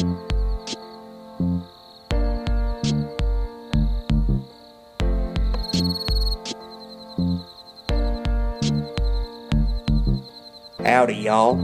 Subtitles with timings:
[0.00, 0.12] Howdy,
[11.16, 11.58] y'all.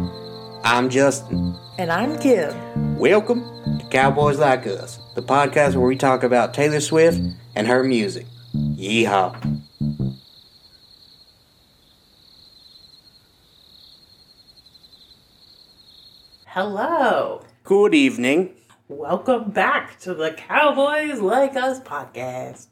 [0.65, 1.57] I'm Justin.
[1.79, 2.99] And I'm Kim.
[2.99, 3.43] Welcome
[3.79, 7.19] to Cowboys Like Us, the podcast where we talk about Taylor Swift
[7.55, 8.27] and her music.
[8.55, 9.63] Yeehaw.
[16.45, 17.46] Hello.
[17.67, 18.55] Good evening.
[18.87, 22.67] Welcome back to the Cowboys Like Us podcast.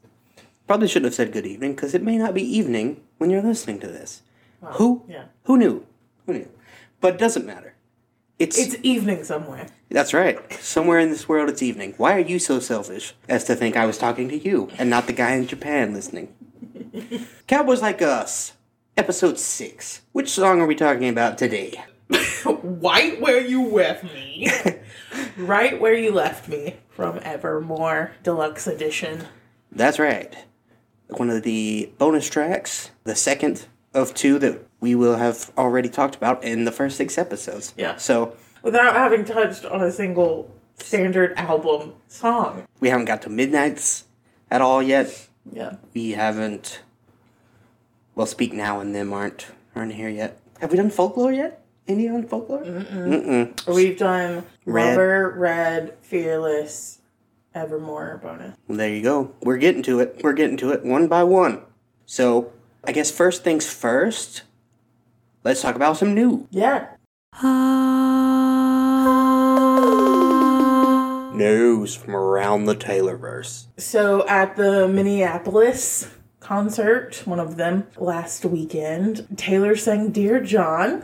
[0.67, 3.79] Probably shouldn't have said good evening because it may not be evening when you're listening
[3.79, 4.21] to this.
[4.61, 5.03] Who?
[5.09, 5.25] yeah.
[5.43, 5.85] Who knew?
[6.25, 6.47] Who knew?
[7.01, 7.73] But it doesn't matter.
[8.39, 9.67] It's, It's evening somewhere.
[9.89, 10.39] that's right.
[10.53, 11.93] Somewhere in this world, it's evening.
[11.97, 15.07] Why are you so selfish as to think I was talking to you and not
[15.07, 16.33] the guy in Japan listening?
[17.47, 18.53] Cowboys like us,
[18.95, 20.03] episode six.
[20.13, 21.83] Which song are we talking about today?
[22.45, 24.47] White where you With me.
[25.37, 29.25] right where you left me from Evermore Deluxe Edition.
[29.71, 30.35] That's right.
[31.07, 36.15] One of the bonus tracks, the second of two that we will have already talked
[36.15, 37.73] about in the first six episodes.
[37.77, 37.95] Yeah.
[37.97, 42.65] So Without having touched on a single standard album song.
[42.79, 44.05] we haven't got to Midnights
[44.49, 45.27] at all yet.
[45.51, 45.75] Yeah.
[45.93, 46.81] We haven't.
[48.15, 50.39] Well, Speak Now and them aren't aren't here yet.
[50.59, 51.64] Have we done folklore yet?
[51.87, 52.63] Any on folklore?
[52.63, 53.73] Mm-mm.
[53.73, 54.89] We've done Red.
[54.91, 56.99] Lover, Red, Fearless,
[57.53, 58.57] Evermore bonus.
[58.67, 59.33] Well, there you go.
[59.41, 60.19] We're getting to it.
[60.23, 61.61] We're getting to it one by one.
[62.07, 62.51] So
[62.83, 64.43] I guess first things first.
[65.43, 66.87] Let's talk about some new Yeah.
[71.35, 73.67] news from around the Taylorverse.
[73.77, 81.03] So at the Minneapolis concert, one of them last weekend, Taylor sang "Dear John,"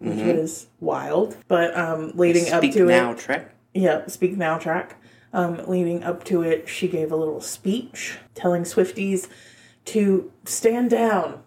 [0.00, 1.36] which was wild.
[1.48, 2.58] But um, leading Mm-hmm.
[2.58, 3.54] Speak up to now, it, track.
[3.74, 4.96] yeah, "Speak Now" track.
[5.32, 9.28] Um, leading up to it, she gave a little speech telling Swifties
[9.86, 11.42] to stand down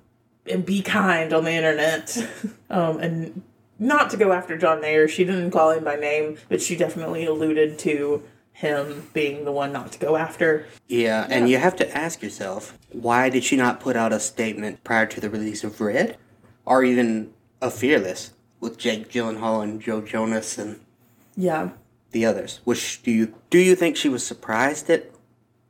[0.49, 2.17] and be kind on the internet,
[2.69, 3.41] um, and
[3.79, 5.07] not to go after John Mayer.
[5.07, 9.73] She didn't call him by name, but she definitely alluded to him being the one
[9.73, 10.67] not to go after.
[10.87, 14.83] Yeah, and you have to ask yourself, why did she not put out a statement
[14.83, 16.17] prior to the release of Red?
[16.65, 18.32] Or even a Fearless
[18.63, 20.79] with Jake Gyllenhaal and Joe Jonas and
[21.35, 21.69] Yeah.
[22.11, 22.61] the others?
[22.63, 25.11] Which do you do you think she was surprised at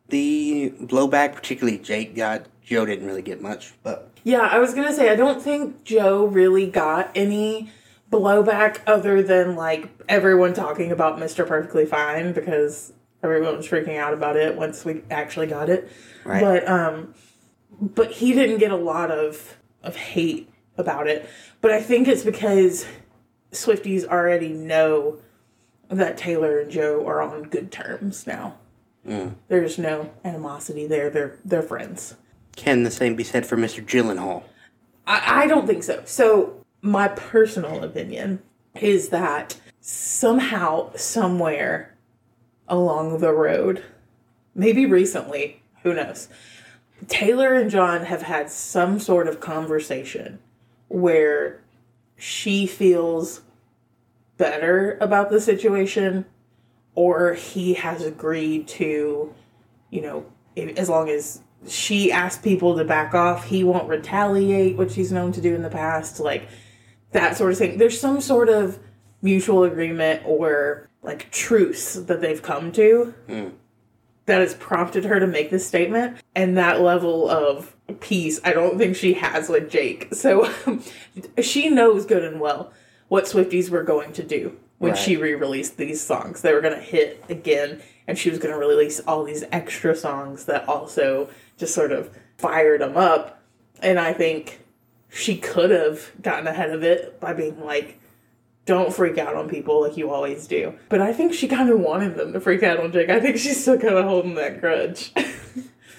[0.09, 1.33] the blowback?
[1.33, 5.15] Particularly Jake got Joe didn't really get much, but Yeah, I was gonna say I
[5.15, 7.71] don't think Joe really got any
[8.11, 11.45] blowback other than like everyone talking about Mr.
[11.47, 12.93] Perfectly Fine because
[13.23, 15.91] everyone was freaking out about it once we actually got it.
[16.23, 16.41] Right.
[16.41, 17.13] But um
[17.81, 21.29] but he didn't get a lot of of hate about it.
[21.61, 22.85] But I think it's because
[23.51, 25.17] Swifties already know
[25.89, 28.55] that Taylor and Joe are on good terms now.
[29.07, 29.35] Mm.
[29.47, 31.09] There's no animosity there.
[31.09, 32.15] They're they're friends.
[32.55, 33.85] can the same be said for Mr.
[33.85, 34.43] Gyllenhaal?
[35.05, 36.01] I, I don't think so.
[36.05, 38.41] So, my personal opinion
[38.75, 41.95] is that somehow, somewhere
[42.67, 43.83] along the road,
[44.55, 46.29] maybe recently, who knows,
[47.07, 50.39] Taylor and John have had some sort of conversation
[50.93, 51.59] where
[52.15, 53.41] she feels
[54.37, 56.23] better about the situation
[56.93, 59.33] or he has agreed to,
[59.89, 60.23] you know,
[60.77, 65.31] as long as she asks people to back off, he won't retaliate, which he's known
[65.31, 66.47] to do in the past, like
[67.11, 67.79] that sort of thing.
[67.79, 68.77] There's some sort of
[69.23, 73.49] mutual agreement or like truce that they've come to hmm.
[74.25, 76.17] That has prompted her to make this statement.
[76.35, 80.13] And that level of peace, I don't think she has with Jake.
[80.13, 80.51] So
[81.41, 82.71] she knows good and well
[83.09, 84.99] what Swifties were going to do when Right.
[84.99, 86.41] she re-released these songs.
[86.41, 89.95] They were going to hit again, and she was going to release all these extra
[89.95, 93.41] songs that also just sort of fired them up.
[93.81, 94.61] And I think
[95.09, 97.99] she could have gotten ahead of it by being like,
[98.65, 100.73] don't freak out on people like you always do.
[100.89, 103.09] But I think she kind of wanted them to freak out on Jake.
[103.09, 105.11] I think she's still kind of holding that grudge.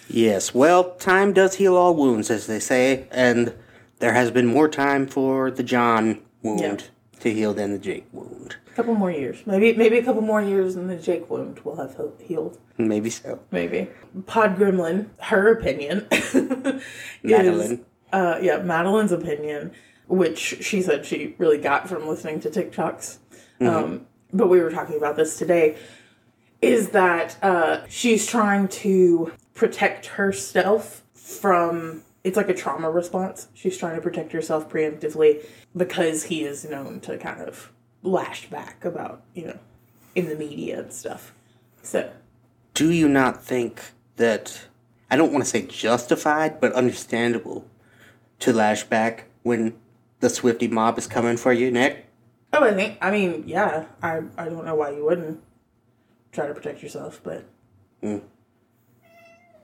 [0.08, 3.54] Yes, well, time does heal all wounds, as they say, and
[3.98, 6.76] there has been more time for the John wound Yeah.
[7.20, 8.54] to heal than the Jake wound.
[8.70, 9.42] a couple more years.
[9.46, 12.58] Maybe maybe a couple more years and the Jake wound will have healed.
[12.76, 13.40] Maybe so.
[13.50, 13.88] Maybe.
[14.26, 16.06] Pod Gremlin, her opinion.
[16.10, 16.80] is-
[17.22, 17.84] Madeline.
[18.12, 19.72] uh, yeah, Madeline's opinion,
[20.06, 23.18] which she said she really got from listening to TikToks.
[23.60, 25.76] Um, but we were talking about this today.
[26.60, 32.02] Is that uh, she's trying to protect herself from.
[32.24, 33.48] It's like a trauma response.
[33.52, 35.44] She's trying to protect herself preemptively
[35.76, 37.70] because he is known to kind of
[38.02, 39.58] lash back about, you know,
[40.14, 41.34] in the media and stuff.
[41.82, 42.10] So
[42.72, 43.82] Do you not think
[44.16, 44.66] that
[45.10, 47.66] I don't want to say justified, but understandable
[48.40, 49.74] to lash back when
[50.24, 52.06] the Swifty mob is coming for you, Nick?
[52.54, 52.96] Oh, I think.
[53.02, 53.84] I mean, yeah.
[54.02, 55.38] I I don't know why you wouldn't
[56.32, 57.44] try to protect yourself, but
[58.02, 58.22] Mm.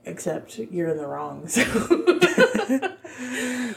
[0.05, 1.47] except you're in the wrong.
[1.47, 1.63] So.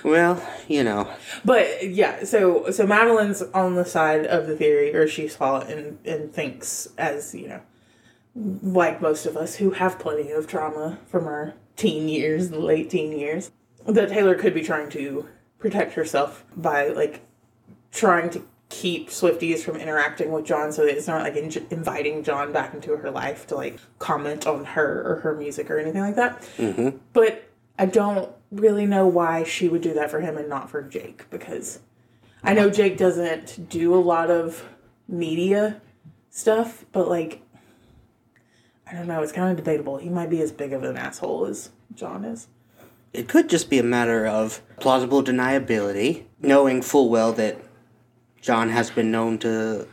[0.05, 1.11] Well, you know,
[1.45, 5.99] but yeah, so so Madeline's on the side of the theory, or she's it and
[6.05, 7.61] and thinks as you know,
[8.63, 13.19] like most of us who have plenty of trauma from our teen years, late teen
[13.19, 13.51] years,
[13.87, 15.27] that Taylor could be trying to
[15.65, 17.23] protect herself by like
[17.91, 22.23] trying to keep Swifties from interacting with John so that it's not like in- inviting
[22.23, 26.03] John back into her life to like comment on her or her music or anything
[26.03, 26.43] like that.
[26.59, 26.99] Mm-hmm.
[27.15, 30.83] But I don't really know why she would do that for him and not for
[30.83, 31.81] Jake because
[32.43, 34.69] I know Jake doesn't do a lot of
[35.09, 35.81] media
[36.29, 37.41] stuff, but like
[38.87, 39.97] I don't know, it's kind of debatable.
[39.97, 42.49] He might be as big of an asshole as John is.
[43.15, 47.57] It could just be a matter of plausible deniability, knowing full well that
[48.43, 49.87] John has been known to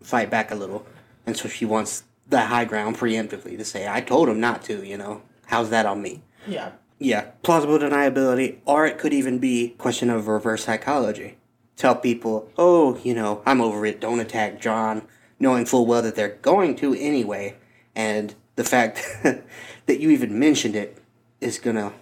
[0.00, 0.86] fight back a little,
[1.26, 4.86] and so she wants the high ground preemptively to say, "I told him not to,"
[4.86, 5.22] you know.
[5.46, 6.22] How's that on me?
[6.46, 6.72] Yeah.
[7.00, 11.38] Yeah, plausible deniability, or it could even be question of reverse psychology.
[11.76, 15.02] Tell people, oh, you know, I'm over it, don't attack John,
[15.38, 17.56] knowing full well that they're going to anyway,
[17.94, 20.98] and the fact that you even mentioned it
[21.40, 21.92] is gonna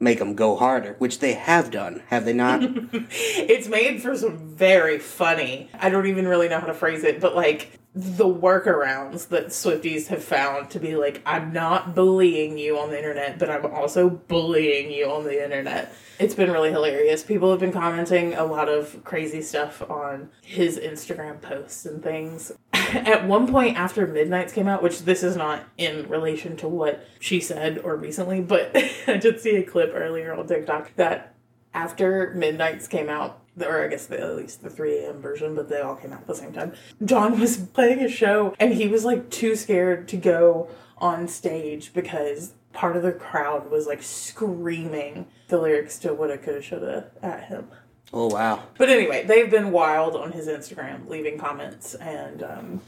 [0.00, 2.62] make them go harder, which they have done, have they not?
[3.12, 5.68] It's made for some very funny.
[5.78, 10.06] I don't even really know how to phrase it, but like the workarounds that Swifties
[10.06, 14.08] have found to be like, I'm not bullying you on the internet, but I'm also
[14.08, 15.92] bullying you on the internet.
[16.20, 17.24] It's been really hilarious.
[17.24, 22.52] People have been commenting a lot of crazy stuff on his Instagram posts and things.
[22.94, 27.06] At one point after Midnights came out, which this is not in relation to what
[27.20, 28.70] she said or recently, but
[29.06, 31.34] I did see a clip earlier on TikTok that
[31.72, 35.20] after Midnights came out, or I guess the, at least the 3 a.m.
[35.20, 36.72] version, but they all came out at the same time.
[37.04, 41.92] John was playing a show and he was like too scared to go on stage
[41.94, 47.44] because part of the crowd was like screaming the lyrics to Woulda, Coulda, Shoulda at
[47.44, 47.68] him.
[48.12, 48.62] Oh, wow.
[48.78, 52.80] But anyway, they've been wild on his Instagram, leaving comments and um,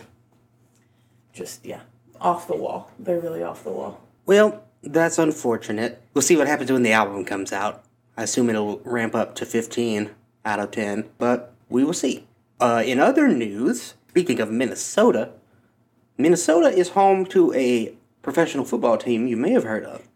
[1.32, 1.80] just, yeah,
[2.20, 2.90] off the wall.
[2.98, 4.00] They're really off the wall.
[4.26, 6.02] Well, that's unfortunate.
[6.14, 7.84] We'll see what happens when the album comes out.
[8.16, 10.10] I assume it'll ramp up to 15
[10.44, 12.26] out of 10, but we will see.
[12.60, 15.30] Uh, in other news, speaking of Minnesota,
[16.18, 20.08] Minnesota is home to a professional football team you may have heard of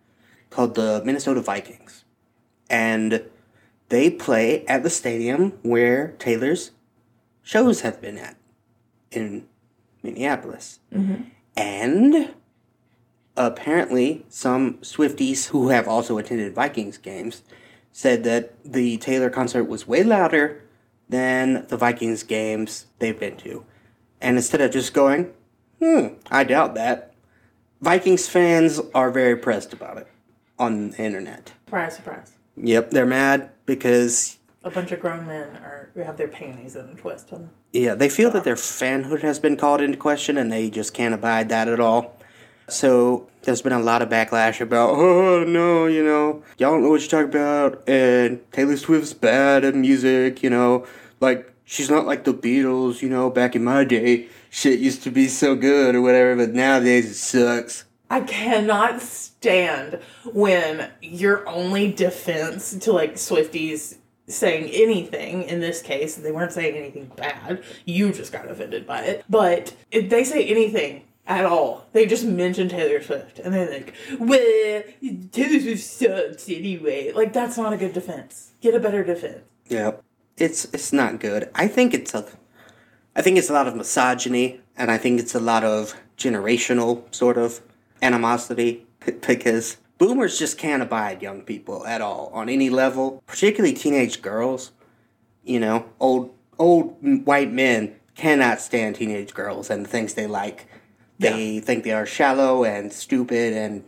[0.50, 2.04] called the Minnesota Vikings.
[2.68, 3.22] And
[3.88, 6.72] they play at the stadium where Taylor's
[7.42, 8.36] shows have been at
[9.10, 9.46] in
[10.02, 10.80] Minneapolis.
[11.56, 12.34] And
[13.36, 17.42] apparently some Swifties who have also attended Vikings games
[17.92, 20.62] said that the Taylor concert was way louder
[21.08, 23.64] than the Vikings games they've been to.
[24.20, 25.32] And instead of just going,
[25.80, 27.14] hmm, I doubt that,
[27.80, 30.08] Vikings fans are very pressed about it
[30.58, 31.52] on the internet.
[31.66, 32.35] Surprise, surprise.
[32.56, 36.94] Yep, they're mad because A bunch of grown men are have their panties in a
[36.94, 37.32] twist.
[37.32, 40.94] And Yeah, they feel that their fanhood has been called into question and they just
[40.94, 42.16] can't abide that at all.
[42.68, 46.90] So there's been a lot of backlash about, oh no, you know, y'all don't know
[46.90, 50.86] what you're talking about, and Taylor Swift's bad at music, you know,
[51.20, 55.10] like she's not like the Beatles, you know, back in my day, shit used to
[55.10, 57.84] be so good or whatever, but nowadays it sucks.
[58.08, 59.98] I cannot stand
[60.32, 63.96] when your only defense to like Swifties
[64.28, 67.62] saying anything in this case they weren't saying anything bad.
[67.84, 69.24] You just got offended by it.
[69.28, 73.92] But if they say anything at all they just mention taylor swift and they're like
[74.20, 74.82] well
[75.32, 77.12] taylor swift sucks anyway.
[77.12, 78.52] Like that's not a good defense.
[78.60, 79.42] Get a better defense.
[79.68, 79.92] Yeah,
[80.36, 81.50] it's it's not good.
[81.54, 82.26] I think it's a,
[83.14, 87.12] I think it's a lot of misogyny, and I think it's a lot of generational
[87.14, 87.60] sort of
[88.02, 88.86] animosity
[89.26, 94.72] because boomers just can't abide young people at all on any level, particularly teenage girls.
[95.44, 100.66] You know, old old white men cannot stand teenage girls and the things they like.
[101.18, 103.84] They think they are shallow and stupid and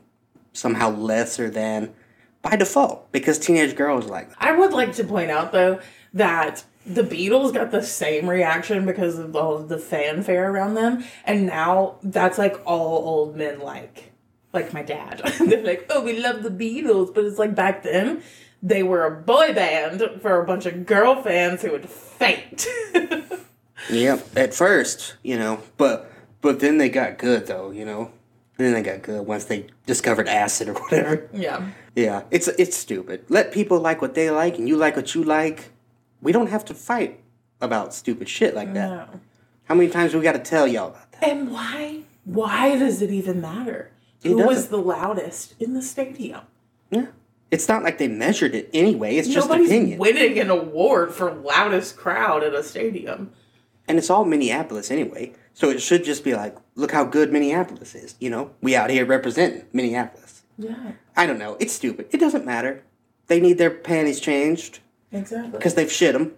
[0.53, 1.95] somehow lesser than
[2.43, 5.81] by default because teenage girls like I would like to point out though
[6.15, 11.05] that the Beatles got the same reaction because of all of the fanfare around them,
[11.25, 14.13] and now that's like all old men like,
[14.53, 15.21] like my dad.
[15.41, 18.23] They're like, "Oh, we love the Beatles," but it's like back then
[18.63, 22.67] they were a boy band for a bunch of girl fans who would faint.
[23.91, 24.37] Yep.
[24.37, 28.11] At first, you know, but but then they got good though, you know.
[28.57, 31.29] Then they got good once they discovered acid or whatever.
[31.33, 31.71] Yeah.
[31.95, 33.25] Yeah, it's it's stupid.
[33.29, 35.71] Let people like what they like, and you like what you like.
[36.21, 37.21] We don't have to fight
[37.61, 38.89] about stupid shit like that.
[38.91, 39.21] No.
[39.65, 41.25] How many times we got to tell y'all about that?
[41.29, 42.01] And why?
[42.25, 43.91] Why does it even matter?
[44.23, 44.71] It Who was doesn't.
[44.71, 46.41] the loudest in the stadium?
[46.91, 47.07] Yeah,
[47.51, 49.17] it's not like they measured it anyway.
[49.17, 53.33] It's just Nobody's opinion, winning an award for loudest crowd at a stadium.
[53.87, 55.33] and it's all Minneapolis anyway.
[55.55, 58.15] So it should just be like, look how good Minneapolis is.
[58.21, 60.43] You know, we out here representing Minneapolis.
[60.57, 61.57] Yeah, I don't know.
[61.61, 62.07] It's stupid.
[62.11, 62.83] It doesn't matter.
[63.29, 64.81] They need their panties changed
[65.13, 65.51] exactly.
[65.51, 66.35] because they've shit them,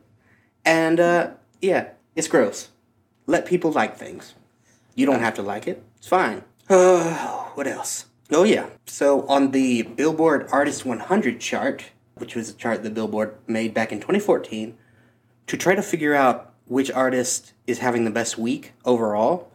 [0.65, 2.69] and uh, yeah, it's gross.
[3.27, 4.35] Let people like things.
[4.95, 5.83] You don't have to like it.
[5.97, 6.45] It's fine.
[7.55, 8.07] What else?
[8.31, 8.69] Oh yeah.
[8.87, 13.91] So on the Billboard Artist 100 chart, which was a chart that Billboard made back
[13.93, 14.79] in 2014,
[15.49, 19.51] to try to figure out which artist is having the best week overall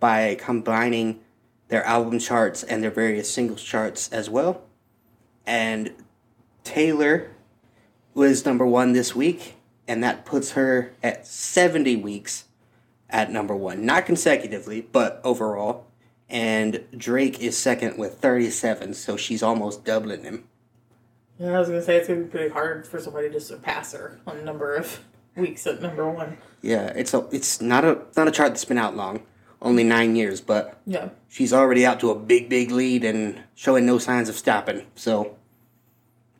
[0.00, 1.20] by combining
[1.68, 4.62] their album charts and their various singles charts as well.
[5.46, 5.94] And
[6.64, 7.30] Taylor
[8.18, 9.54] was number one this week,
[9.86, 12.46] and that puts her at 70 weeks
[13.08, 13.86] at number one.
[13.86, 15.86] Not consecutively, but overall.
[16.28, 20.44] And Drake is second with 37, so she's almost doubling him.
[21.38, 24.18] Yeah, I was gonna say it's gonna be pretty hard for somebody to surpass her
[24.26, 24.98] on number of
[25.36, 26.38] weeks at number one.
[26.60, 29.22] Yeah, it's a it's not a not a chart that's been out long,
[29.62, 31.10] only nine years, but Yeah.
[31.28, 34.86] she's already out to a big big lead and showing no signs of stopping.
[34.96, 35.36] So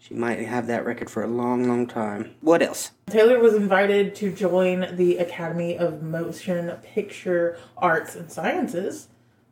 [0.08, 2.34] she might have that record for a long long time.
[2.40, 2.92] What else?
[3.10, 9.08] Taylor was invited to join the Academy of Motion Picture Arts and Sciences,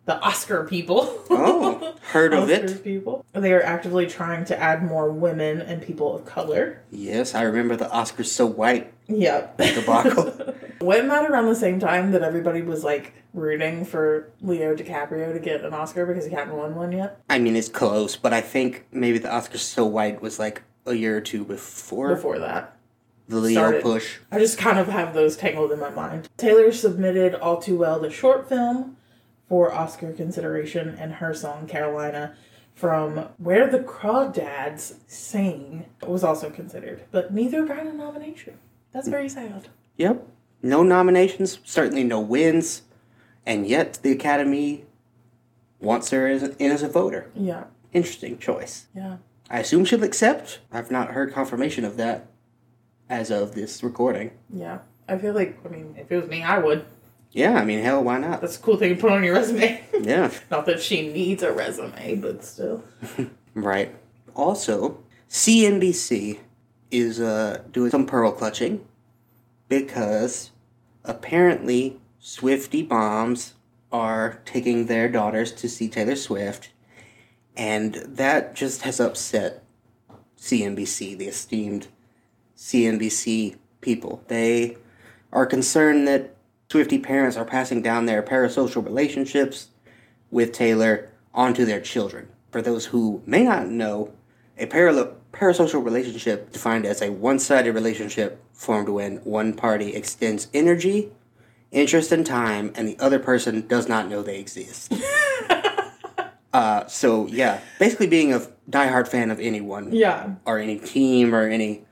[0.07, 1.23] the Oscar people.
[1.29, 2.83] Oh, heard of it?
[2.83, 3.23] people.
[3.35, 6.81] They are actively trying to add more women and people of color.
[6.91, 9.59] Yes, I remember the Oscars so white Yep.
[9.59, 10.55] debacle.
[10.87, 15.41] Wasn't that around the same time that everybody was like rooting for Leo DiCaprio to
[15.41, 17.21] get an Oscar because he hadn't won one yet?
[17.29, 20.95] I mean, it's close, but I think maybe the Oscars so white was like a
[20.95, 22.77] year or two before, Before that.
[23.29, 23.83] the Leo started.
[23.83, 24.19] push.
[24.31, 26.29] I just kind of have those tangled in my mind.
[26.37, 28.97] Taylor submitted All Too Well, the short film,
[29.49, 32.37] for Oscar consideration, and her song Carolina
[32.75, 38.59] from Where the Crawdads Sing was also considered, but neither got a nomination.
[38.93, 39.69] That's very sad.
[39.97, 40.27] Yep.
[40.67, 42.83] No nominations, certainly no wins,
[43.47, 44.85] and yet the Academy
[45.81, 47.31] wants her as in as a voter.
[47.35, 48.87] Yeah, Interesting choice.
[48.95, 49.19] yeah.
[49.49, 50.59] I assume she'll accept.
[50.73, 52.27] I've not heard confirmation of that
[53.09, 54.33] as of this recording.
[54.53, 54.79] Yeah.
[55.09, 56.85] I feel like, I mean, if it was me, I would.
[57.31, 58.41] Yeah, I mean, hell, why not?
[58.41, 59.81] That's a cool thing to put on your resume.
[60.03, 62.83] Yeah, Not that she needs a resume, but still.
[63.55, 63.95] right.
[64.35, 64.99] Also,
[65.31, 66.41] CNBC
[66.91, 68.85] is uh, doing some pearl clutching
[69.69, 70.51] because
[71.07, 73.55] apparently Swifty bombs
[73.93, 76.71] are taking their daughters to see Taylor Swift,
[77.57, 79.63] and that just has upset
[80.39, 81.89] CNBC, the esteemed
[82.57, 84.23] CNBC people.
[84.29, 84.77] They
[85.33, 86.35] are concerned that
[86.71, 89.69] Swifty parents are passing down their parasocial relationships
[90.31, 92.29] with Taylor onto their children.
[92.51, 94.13] For those who may not know,
[94.59, 101.11] a parallel parasocial relationship defined as a one-sided relationship formed when one party extends energy,
[101.71, 104.93] interest, and time, and the other person does not know they exist.
[106.53, 108.41] uh, so yeah, basically being a
[108.71, 110.35] diehard fan of anyone Yeah.
[110.45, 111.85] or any team or any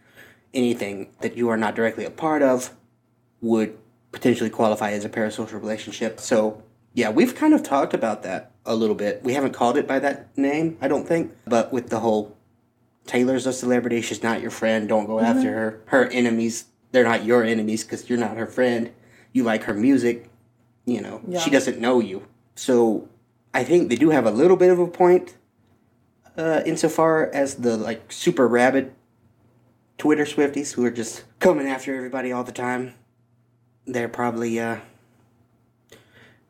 [0.52, 2.70] anything that you are not directly a part of
[3.40, 3.76] would
[4.12, 6.20] potentially qualify as a parasocial relationship.
[6.20, 6.62] So
[6.94, 9.22] yeah, we've kind of talked about that a little bit.
[9.24, 12.36] We haven't called it by that name, I don't think, but with the whole
[13.06, 15.80] Taylor's a celebrity, she's not your friend, don't go after her.
[15.86, 18.90] Her enemies, they're not your enemies because you're not her friend.
[19.32, 20.30] You like her music,
[20.86, 21.40] you know, Yeah.
[21.40, 22.26] she doesn't know you.
[22.54, 23.08] So
[23.52, 25.36] I think they do have a little bit of a point
[26.38, 28.92] uh, insofar as the like super rabid
[29.98, 32.94] Twitter Swifties who are just coming after everybody all the time.
[33.86, 34.78] They're probably uh,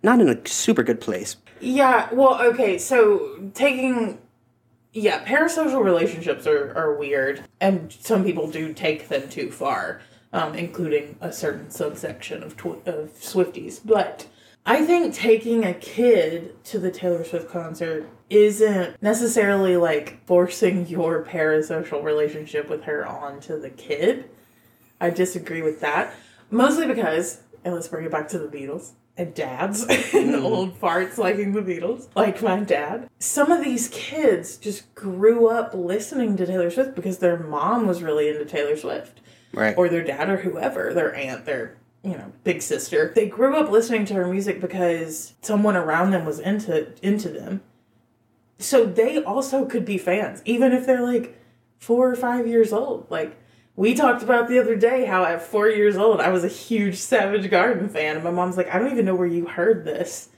[0.03, 1.37] not in a super good place.
[1.61, 4.19] Yeah, well, okay, so taking
[4.95, 10.01] yeah, parasocial relationships are, are weird, and some people do take them too far,
[10.33, 13.81] um, including a certain subsection of tw- of Swifties.
[13.85, 14.29] But
[14.65, 21.25] I think taking a kid to the Taylor Swift concert isn't necessarily like forcing your
[21.25, 24.31] parasocial relationship with her onto the kid.
[25.01, 26.15] I disagree with that,
[26.51, 30.45] mostly because, and let's bring it back to the Beatles and dads and mm-hmm.
[30.45, 33.09] old farts liking the Beatles, like my dad.
[33.19, 38.03] Some of these kids just grew up listening to Taylor Swift because their mom was
[38.03, 39.21] really into Taylor Swift,
[39.53, 39.77] Right.
[39.79, 43.13] or their dad, or whoever, their aunt, their you know, big sister.
[43.15, 47.63] They grew up listening to her music because someone around them was into into them.
[48.59, 51.41] So they also could be fans, even if they're like
[51.79, 53.07] four or five years old.
[53.09, 53.37] Like
[53.77, 56.97] we talked about the other day how at four years old I was a huge
[56.97, 58.17] Savage Garden fan.
[58.17, 60.29] And my mom's like, I don't even know where you heard this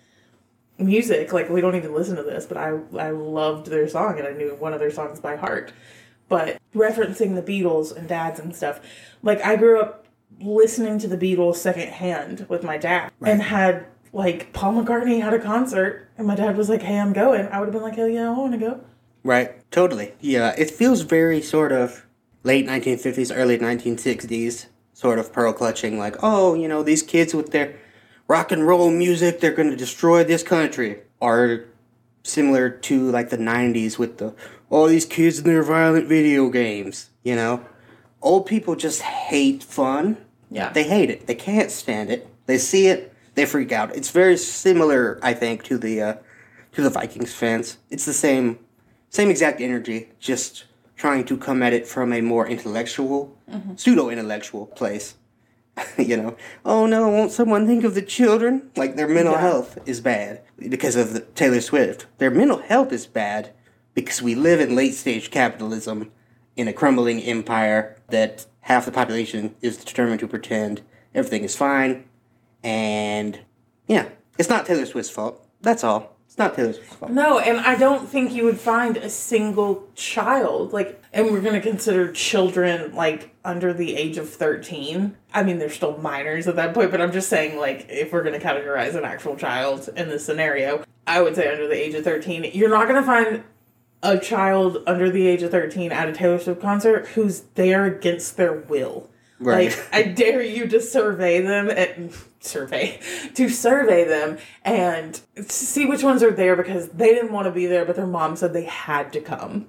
[0.78, 1.32] music.
[1.32, 4.32] Like we don't even listen to this, but I I loved their song and I
[4.32, 5.72] knew one of their songs by heart.
[6.28, 8.80] But referencing the Beatles and dads and stuff,
[9.22, 10.06] like I grew up
[10.40, 15.38] listening to the Beatles secondhand with my dad and had like Paul McCartney had a
[15.38, 18.08] concert and my dad was like, Hey, I'm going, I would have been like, Hell
[18.08, 18.80] yeah, I wanna go.
[19.22, 19.70] Right.
[19.70, 20.14] Totally.
[20.20, 20.54] Yeah.
[20.56, 22.05] It feels very sort of
[22.46, 27.50] late 1950s, early 1960s, sort of pearl clutching, like, oh, you know, these kids with
[27.50, 27.74] their
[28.28, 31.00] rock and roll music, they're going to destroy this country.
[31.20, 31.64] Are
[32.22, 34.32] similar to like the 90s with the,
[34.70, 37.66] all these kids and their violent video games, you know?
[38.22, 40.16] Old people just hate fun.
[40.50, 40.72] Yeah.
[40.72, 41.26] They hate it.
[41.26, 42.28] They can't stand it.
[42.46, 43.94] They see it, they freak out.
[43.96, 46.14] It's very similar, I think, to the uh,
[46.72, 47.78] to the Vikings fans.
[47.90, 48.60] It's the same
[49.10, 50.64] same exact energy, just
[50.96, 53.76] trying to come at it from a more intellectual, mm-hmm.
[53.76, 55.14] pseudo intellectual place.
[55.98, 58.70] you know, oh no, won't someone think of the children?
[58.76, 59.40] Like their mental Yeah.
[59.40, 62.06] health is bad because of the Taylor Swift.
[62.18, 63.52] Their mental health is bad
[63.94, 66.12] because we live in late stage capitalism
[66.56, 70.80] in a crumbling empire that half the population is determined to pretend
[71.14, 72.04] everything is fine.
[72.64, 73.40] And
[73.86, 75.46] yeah, it's not Taylor Swift's fault.
[75.60, 76.15] That's all.
[76.36, 77.12] It's not Taylor Swift's fault.
[77.12, 81.62] No, and I don't think you would find a single child like and we're to
[81.62, 85.16] consider children like under the age of 13.
[85.32, 88.22] I mean, they're still minors at that point, but I'm just saying like if we're
[88.38, 92.04] to categorize an actual child in this scenario, I would say under the age of
[92.04, 92.50] 13.
[92.52, 93.42] You're not to find
[94.02, 98.36] a child under the age of 13 at a Taylor Swift concert who's there against
[98.36, 99.08] their will.
[99.38, 99.70] Right.
[99.70, 103.00] Like, I dare you to survey them and survey
[103.34, 107.66] to survey them and see which ones are there because they didn't want to be
[107.66, 109.68] there, but their mom said they had to come.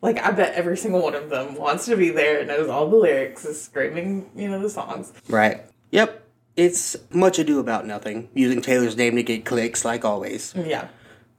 [0.00, 2.88] Like, I bet every single one of them wants to be there and knows all
[2.88, 5.12] the lyrics, is screaming, you know, the songs.
[5.28, 5.62] Right.
[5.92, 6.18] Yep.
[6.56, 10.52] It's much ado about nothing, using Taylor's name to get clicks, like always.
[10.56, 10.88] Yeah.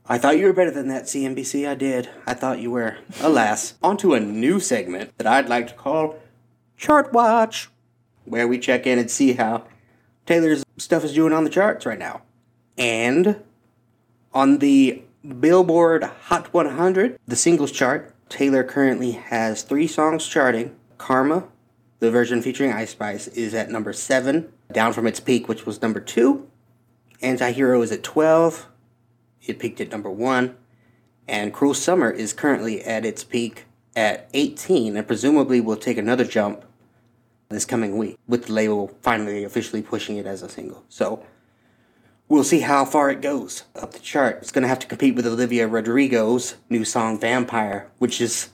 [0.06, 1.68] I thought you were better than that, CNBC.
[1.68, 2.10] I did.
[2.26, 2.98] I thought you were.
[3.22, 6.16] Alas, onto a new segment that I'd like to call
[6.84, 7.70] Chart Watch,
[8.26, 9.64] where we check in and see how
[10.26, 12.24] Taylor's stuff is doing on the charts right now.
[12.78, 13.42] And
[14.34, 15.02] on the
[15.40, 20.76] Billboard Hot 100, the singles chart, Taylor currently has three songs charting.
[20.98, 21.46] Karma,
[22.00, 25.82] the version featuring Ice Spice, is at number 7, down from its peak, which was
[25.82, 26.46] number 2.
[27.22, 28.68] Antihero is at 12.
[29.42, 30.54] It peaked at number 1.
[31.30, 36.26] And Cruel Summer is currently at its peak at 18 and presumably will take another
[36.26, 36.66] jump
[37.54, 40.84] this coming week, with the label finally officially pushing it as a single.
[40.90, 41.26] So
[42.28, 44.40] we'll see how far it goes up the chart.
[44.42, 48.50] It's going to have to compete with Olivia Rodrigo's new song Vampire, which is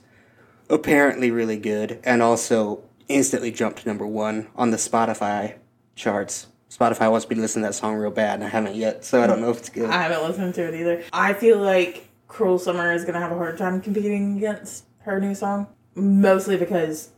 [0.68, 5.56] apparently really good and also instantly jumped to number one on the Spotify
[5.96, 6.46] charts.
[6.70, 9.20] Spotify wants me to listen to that song real bad, and I haven't yet, so
[9.20, 9.90] I don't know if it's good.
[9.90, 11.02] I haven't listened to it either.
[11.12, 15.18] I feel like Cruel Summer is going to have a hard time competing against her
[15.18, 17.10] new song, mostly because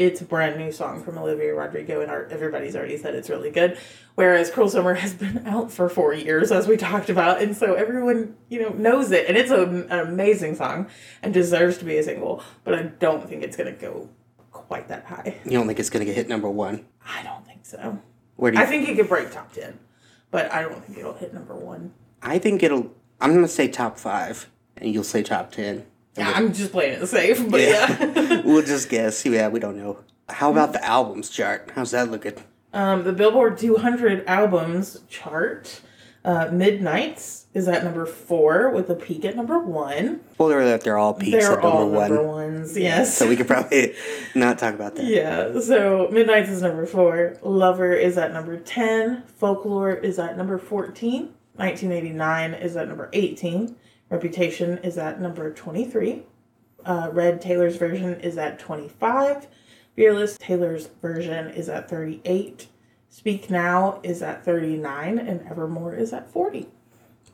[0.00, 3.50] it's a brand new song from Olivia Rodrigo, and our, everybody's already said it's really
[3.50, 3.76] good.
[4.14, 7.74] Whereas Cruel Summer has been out for four years, as we talked about, and so
[7.74, 10.88] everyone you know knows it, and it's a, an amazing song
[11.22, 12.42] and deserves to be a single.
[12.64, 14.08] But I don't think it's going to go
[14.52, 15.36] quite that high.
[15.44, 16.86] You don't think it's going to get hit number one?
[17.04, 18.00] I don't think so.
[18.36, 19.78] Where do you I think it could break top ten,
[20.30, 21.92] but I don't think it'll hit number one.
[22.22, 22.90] I think it'll.
[23.20, 25.84] I'm gonna say top five, and you'll say top ten.
[26.16, 28.40] Yeah, I'm just playing it safe, but yeah.
[28.44, 29.24] we'll just guess.
[29.24, 29.98] Yeah, we don't know.
[30.28, 31.70] How about the albums chart?
[31.74, 32.34] How's that looking?
[32.72, 35.80] um, the Billboard 200 albums chart,
[36.24, 40.20] uh, Midnights is at number four with a peak at number one.
[40.34, 43.16] Spoiler alert: they're all peaks They're at number all one, number ones, yes.
[43.16, 43.94] so we could probably
[44.36, 45.04] not talk about that.
[45.04, 47.36] yeah, so Midnights is number four.
[47.42, 49.24] Lover is at number 10.
[49.36, 51.32] Folklore is at number 14.
[51.56, 53.76] 1989 is at number 18.
[54.10, 56.24] Reputation is at number 23.
[56.84, 59.46] Uh, Red Taylor's version is at 25.
[59.96, 62.68] Fearless Taylor's version is at 38.
[63.08, 65.18] Speak Now is at 39.
[65.18, 66.68] And Evermore is at 40.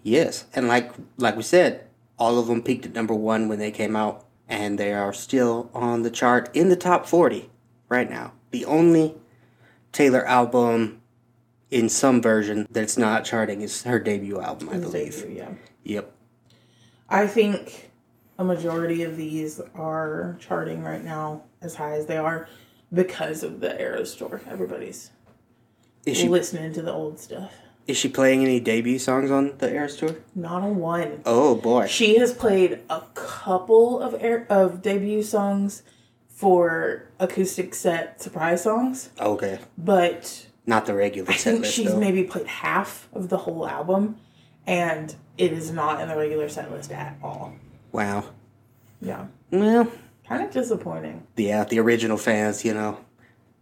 [0.07, 3.73] Yes, and like like we said, all of them peaked at number one when they
[3.73, 7.51] came out, and they are still on the chart in the top forty
[7.89, 8.33] right now.
[8.53, 9.17] The only
[9.91, 11.03] Taylor album
[11.73, 15.29] in some version that's not charting is her debut album, I believe.
[15.29, 15.49] Yeah.
[15.83, 16.13] Yep.
[17.09, 17.91] I think
[18.39, 22.49] a majority of these are charting right now as high as they are
[22.93, 24.41] because of the Eras tour.
[24.49, 25.11] Everybody's
[26.05, 27.53] Is she listening to the old stuff.
[27.87, 30.17] is she playing any debut songs on the Eras tour?
[30.35, 31.23] Not a one.
[31.25, 31.87] Oh boy.
[31.87, 35.83] She has played a couple of air, of debut songs
[36.29, 39.59] for acoustic set surprise songs, Okay.
[39.79, 41.99] but Not the regular I set think list she's though.
[42.01, 44.19] maybe played half of the whole album,
[44.67, 47.53] and it is not in the regular set list at all.
[47.93, 48.25] wow.
[49.01, 49.93] Yeah, Well,
[50.27, 51.27] kind of disappointing.
[51.37, 52.99] yeah, the original fans, you know,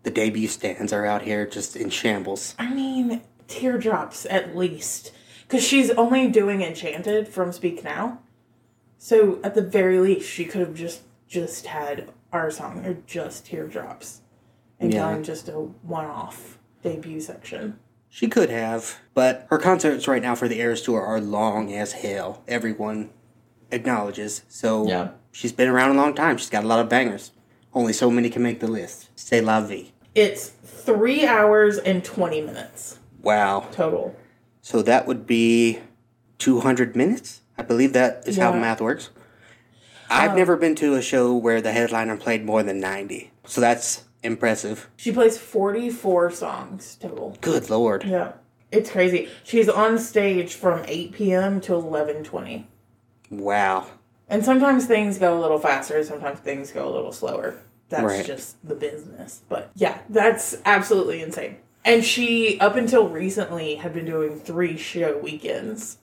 [0.04, 2.54] the debut stands are out here just in shambles.
[2.58, 8.20] I mean, teardrops at least, because she's only doing Enchanted from Speak Now,
[8.96, 13.46] so at the very least, she could have just just had our song or just
[13.46, 14.20] teardrops,
[14.78, 15.00] and Yeah.
[15.10, 17.78] done just a one-off debut section.
[18.14, 21.94] She could have, but her concerts right now for the Eras tour are long as
[21.94, 22.44] hell.
[22.46, 23.10] Everyone
[23.72, 24.42] acknowledges.
[24.46, 25.08] So Yeah.
[25.32, 26.36] she's been around a long time.
[26.36, 27.32] She's got a lot of bangers.
[27.72, 29.08] Only so many can make the list.
[29.16, 29.90] Stay la vie.
[30.14, 33.66] It's three hours and twenty minutes Wow.
[33.72, 34.14] total.
[34.62, 35.80] So that would be
[36.38, 37.40] 200 minutes?
[37.58, 39.10] I believe that is how math works.
[40.08, 43.32] I've um, never been to a show where the headliner played more than 90.
[43.44, 44.90] So that's impressive.
[44.96, 47.36] She plays forty-four songs total.
[47.40, 48.04] Good lord.
[48.04, 48.32] Yeah,
[48.72, 49.28] it's crazy.
[49.44, 51.60] She's on stage from eight p.m.
[51.62, 52.66] to eleven twenty.
[53.30, 53.86] Wow.
[54.28, 57.56] And sometimes things go a little faster, sometimes things go a little slower.
[57.90, 58.24] That's Right.
[58.24, 59.42] just the business.
[59.48, 61.58] But yeah, that's absolutely insane.
[61.84, 65.98] And she, up until recently, had been doing three show weekends.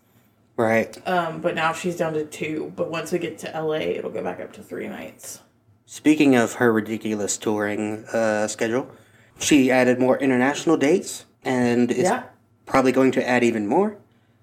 [0.55, 0.95] Right.
[1.07, 2.71] Um, but now she's down to two.
[2.75, 5.39] But once we get to LA, it'll go back up to three nights.
[5.95, 8.89] Speaking of her ridiculous touring uh, schedule,
[9.38, 12.23] she added more international dates and is Yeah.
[12.65, 13.97] probably going to add even more.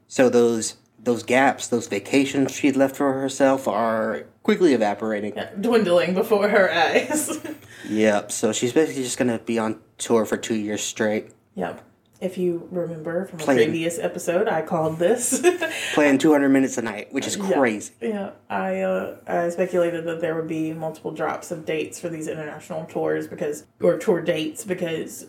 [0.09, 5.33] So those those gaps, those vacations she'd left for herself are quickly evaporating.
[5.37, 7.41] Yeah, dwindling before her eyes.
[7.89, 8.31] Yep.
[8.33, 11.81] So she's basically just going to be on tour for two years straight, yep.
[12.21, 13.69] If you remember from a Playing.
[13.69, 15.41] previous episode, I called this.
[15.95, 17.93] playing 200 minutes a night, which is crazy.
[18.01, 22.27] Yeah, I uh, I speculated that there would be multiple drops of dates for these
[22.27, 25.27] international tours because or tour dates because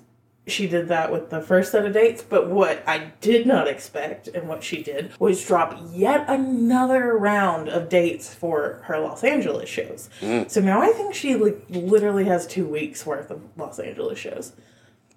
[0.47, 2.23] she did that with the first set of dates.
[2.23, 7.69] But what I did not expect and what she did was drop yet another round
[7.69, 10.10] of dates for her Los Angeles shows.
[10.47, 14.54] So now I think she like literally has two weeks worth of Los Angeles shows.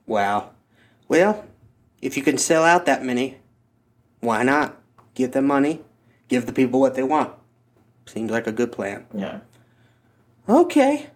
[0.06, 0.50] Wow.
[1.08, 1.46] Well,
[2.02, 3.38] if you can sell out that many,
[4.20, 4.76] why not?
[5.14, 5.80] Give them money,
[6.28, 7.32] give the people what they want.
[8.06, 9.06] Seems like a good plan.
[9.14, 9.40] Yeah.
[10.48, 11.06] Okay.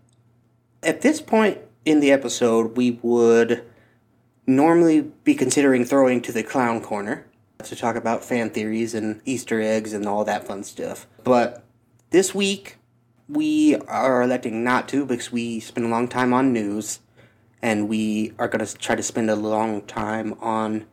[0.82, 3.64] At this point in the episode, we would
[4.46, 7.26] normally be considering throwing to the clown corner
[7.64, 11.06] to talk about fan theories and Easter eggs and all that fun stuff.
[11.24, 11.64] But
[12.10, 12.76] this week,
[13.28, 17.00] we are electing not to because we spend a long time on news
[17.62, 20.86] and we are going to try to spend a long time on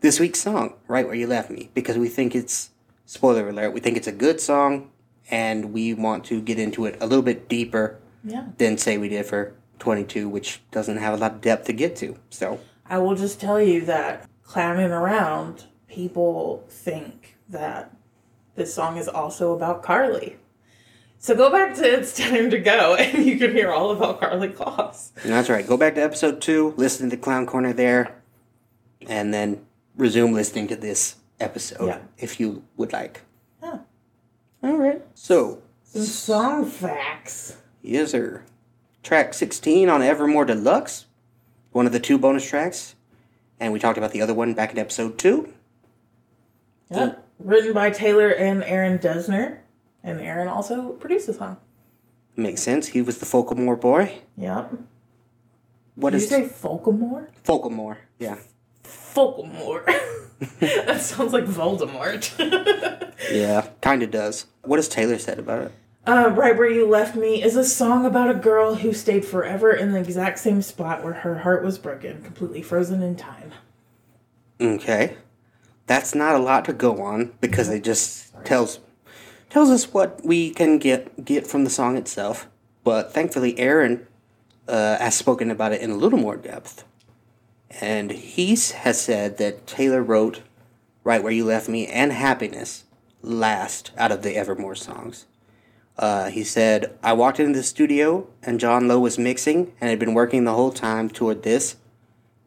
[0.00, 2.70] this week's song, Right Where You Left Me, because we think it's,
[3.06, 4.90] spoiler alert, we think it's a good song
[5.30, 8.46] and we want to get into it a little bit deeper Yeah.
[8.58, 11.96] than, say, we did for 22, which doesn't have a lot of depth to get
[11.96, 12.16] to.
[12.30, 17.90] So, I will just tell you that clowning around, people think that
[18.54, 20.36] this song is also about Karlie.
[21.18, 24.52] So go back to It's Time to Go and you can hear all about Karlie
[24.54, 25.10] Kloss.
[25.24, 25.66] that's right.
[25.66, 28.14] Go back to episode 2, listen to the Clown Corner there,
[29.08, 29.64] and then
[29.96, 31.98] resume listening to this episode Yeah.
[32.18, 33.22] if you would like.
[33.62, 33.78] Huh.
[34.62, 35.02] All right.
[35.14, 37.56] So, Some song facts.
[37.82, 38.42] Yes, sir.
[39.02, 41.06] Track 16 on Evermore Deluxe,
[41.72, 42.94] one of the two bonus tracks.
[43.58, 45.52] And we talked about the other one back in episode 2.
[46.90, 47.24] Yep.
[47.38, 49.58] Written by Taylor and Aaron Dessner.
[50.06, 51.58] And Aaron also produced the song.
[52.36, 52.86] Makes sense.
[52.86, 54.20] He was the Folkamore boy.
[54.38, 54.72] Yep.
[55.96, 57.28] What Did you is say Folkamore?
[57.44, 57.96] Folkamore?
[58.18, 58.36] Yeah.
[58.84, 59.84] Folkamore.
[60.60, 62.32] that sounds like Voldemort.
[63.32, 64.46] Yeah, kind of does.
[64.62, 65.72] What has Taylor said about it?
[66.06, 69.72] Uh, right Where You Left Me is a song about a girl who stayed forever
[69.72, 73.52] in the exact same spot where her heart was broken, completely frozen in time.
[74.60, 75.16] Okay.
[75.86, 78.80] That's not a lot to go on because it just tells
[79.50, 82.48] tells us what we can get get from the song itself.
[82.84, 84.06] But thankfully, Aaron
[84.68, 86.84] uh, has spoken about it in a little more depth,
[87.80, 90.42] and he has said that Taylor wrote
[91.04, 92.84] "Right Where You Left Me" and "Happiness"
[93.22, 95.26] last out of the Evermore songs.
[95.98, 99.98] Uh, he said, "I walked into the studio and Jon Low was mixing and had
[99.98, 101.76] been working the whole time toward this."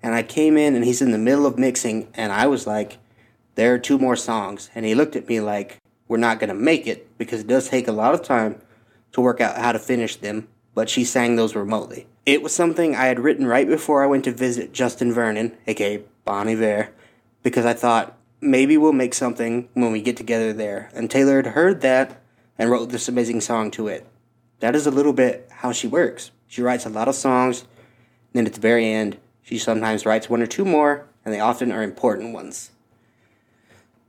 [0.02, 3.00] And I came in and he's in the middle of mixing and I was like,
[3.60, 4.70] there are two more songs.
[4.74, 5.79] And he looked at me like,
[6.10, 8.62] we're not going to make it because it does take a lot of time
[9.14, 10.50] to work out how to finish them.
[10.76, 12.08] but she sang those remotely.
[12.26, 16.04] It was something I had written right before I went to visit Justin Vernon, aka
[16.26, 16.90] Bon Iver,
[17.44, 20.90] because I thought maybe we'll make something when we get together there.
[20.94, 22.22] And Taylor had heard that
[22.58, 24.06] and wrote this amazing song to it.
[24.60, 26.32] That is a little bit how she works.
[26.48, 27.66] She writes a lot of songs,
[28.34, 31.72] then at the very end, she sometimes writes one or two more, and they often
[31.72, 32.72] are important ones.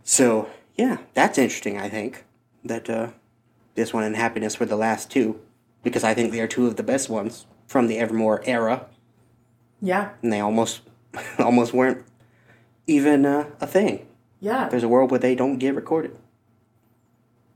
[0.04, 0.48] So,
[0.80, 2.24] yeah, that's interesting, I think,
[2.64, 3.08] that uh,
[3.74, 5.38] this one and Happiness were the last two,
[5.82, 8.86] because I think they are two of the best ones from the Evermore era,
[9.82, 10.12] Yeah.
[10.22, 10.80] and they almost
[11.38, 12.02] almost weren't
[12.86, 14.06] even uh, a thing.
[14.40, 14.68] Yeah.
[14.70, 16.16] There's a world where they don't get recorded.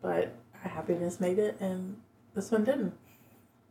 [0.02, 1.96] But happiness made it and
[2.34, 2.92] this one didn't.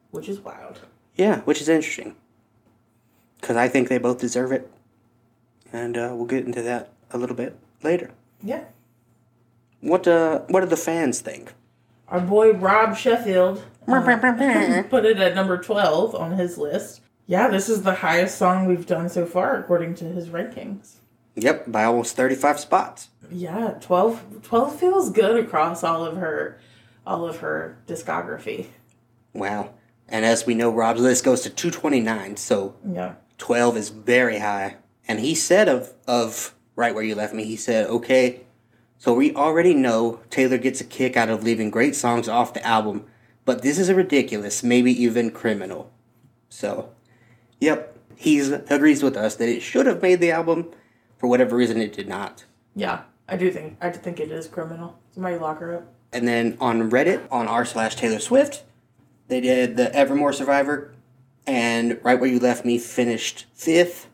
[0.10, 0.80] Which is wild.
[1.16, 2.16] Yeah, which is interesting.
[3.40, 4.72] Because I think they both deserve it.
[5.72, 8.10] And uh, we'll get into that a little bit later.
[8.42, 8.64] Yeah.
[9.84, 11.54] What uh, what do the fans think?
[12.08, 14.02] Our boy Rob Sheffield uh,
[14.90, 17.02] put it at number 12 on his list.
[17.28, 20.96] Yeah, this is the highest song we've done so far according to his rankings.
[21.36, 23.10] Yep, by almost 35 spots.
[23.32, 26.60] Yeah, 12, 12 feels good across all of her
[27.06, 28.68] all of her discography.
[29.34, 29.74] Wow.
[30.08, 33.16] And as we know, Rob's list goes to 229, so Yeah.
[33.38, 34.78] 12 is very high.
[35.08, 38.43] And he said of, of Right Where You Left Me, he said, okay,
[39.04, 42.66] so we already know Taylor gets a kick out of leaving great songs off the
[42.66, 43.04] album,
[43.44, 45.92] but this is a ridiculous, maybe even criminal.
[46.48, 46.90] So,
[47.60, 50.72] yep, he agrees with us that it should have made the album.
[51.18, 52.46] For whatever reason, it did not.
[52.78, 54.98] Yeah, I do think I do think it is criminal.
[55.12, 55.94] Somebody lock her up.
[56.14, 58.64] And then on Reddit, on r slash Taylor Swift,
[59.28, 60.94] they did the Evermore Survivor,
[61.46, 64.08] and Right Where You Left Me finished fifth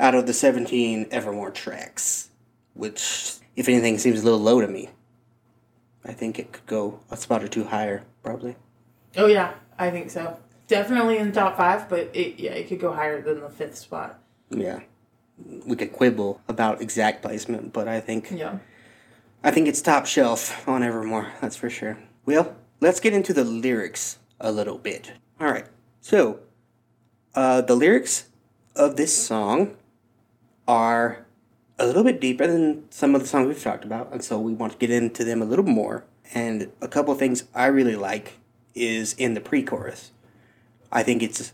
[0.00, 2.30] out of the 17 Evermore tracks,
[2.72, 4.90] which, if anything, seems a little low to me.
[6.04, 8.56] I think it could go a spot or two higher, probably.
[9.16, 10.38] Oh yeah, I think so.
[10.68, 13.76] Definitely in the top five, but it yeah, it could go higher than the fifth
[13.78, 14.20] spot.
[14.50, 14.80] Yeah.
[15.66, 18.58] We could quibble about exact placement, but I think Yeah.
[19.42, 21.98] I think it's top shelf on Evermore, that's for sure.
[22.24, 25.12] Well, let's get into the lyrics a little bit.
[25.40, 25.66] All right.
[26.00, 26.40] So,
[27.34, 28.26] uh, the lyrics
[28.74, 29.76] of this song
[30.66, 31.25] are
[31.78, 34.52] a little bit deeper than some of the songs we've talked about, and so we
[34.52, 36.04] want to get into them a little more.
[36.34, 38.38] And a couple of things I really like
[38.74, 40.10] is in the pre chorus.
[40.90, 41.52] I think it's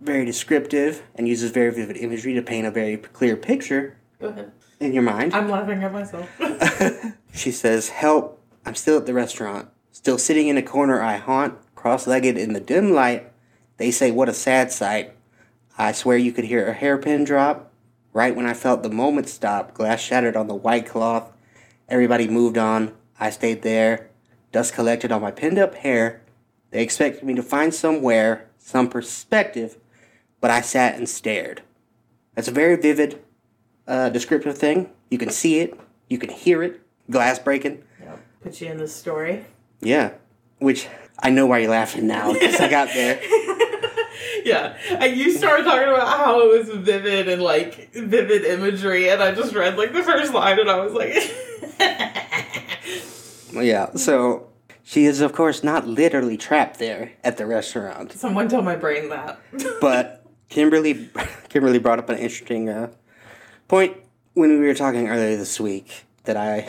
[0.00, 4.52] very descriptive and uses very vivid imagery to paint a very clear picture Go ahead.
[4.78, 5.34] in your mind.
[5.34, 6.28] I'm laughing at myself.
[7.36, 9.68] She says, Help, I'm still at the restaurant.
[9.92, 13.30] Still sitting in a corner I haunt, cross legged in the dim light.
[13.76, 15.12] They say, What a sad sight.
[15.76, 17.70] I swear you could hear a hairpin drop.
[18.16, 21.30] Right when I felt the moment stop, glass shattered on the white cloth.
[21.86, 22.94] Everybody moved on.
[23.20, 24.08] I stayed there.
[24.52, 26.22] Dust collected on my pinned up hair.
[26.70, 29.76] They expected me to find somewhere, some perspective,
[30.40, 31.60] but I sat and stared.
[32.34, 33.22] That's a very vivid,
[33.86, 34.88] uh, descriptive thing.
[35.10, 37.84] You can see it, you can hear it, glass breaking.
[38.00, 38.18] yep.
[38.42, 39.44] Put you in the story.
[39.82, 40.12] Yeah,
[40.58, 43.20] which I know why you're laughing now because I got there.
[44.46, 49.20] Yeah, and you started talking about how it was vivid and like vivid imagery, and
[49.20, 51.14] I just read like the first line, and I was like,
[53.64, 54.46] yeah, so
[54.84, 59.08] she is, of course, not literally trapped there at the restaurant, someone tell my brain
[59.08, 59.40] that.
[59.80, 61.10] but Kimberly,
[61.48, 62.92] Kimberly brought up an interesting uh,
[63.66, 63.96] point
[64.34, 66.68] when we were talking earlier this week that I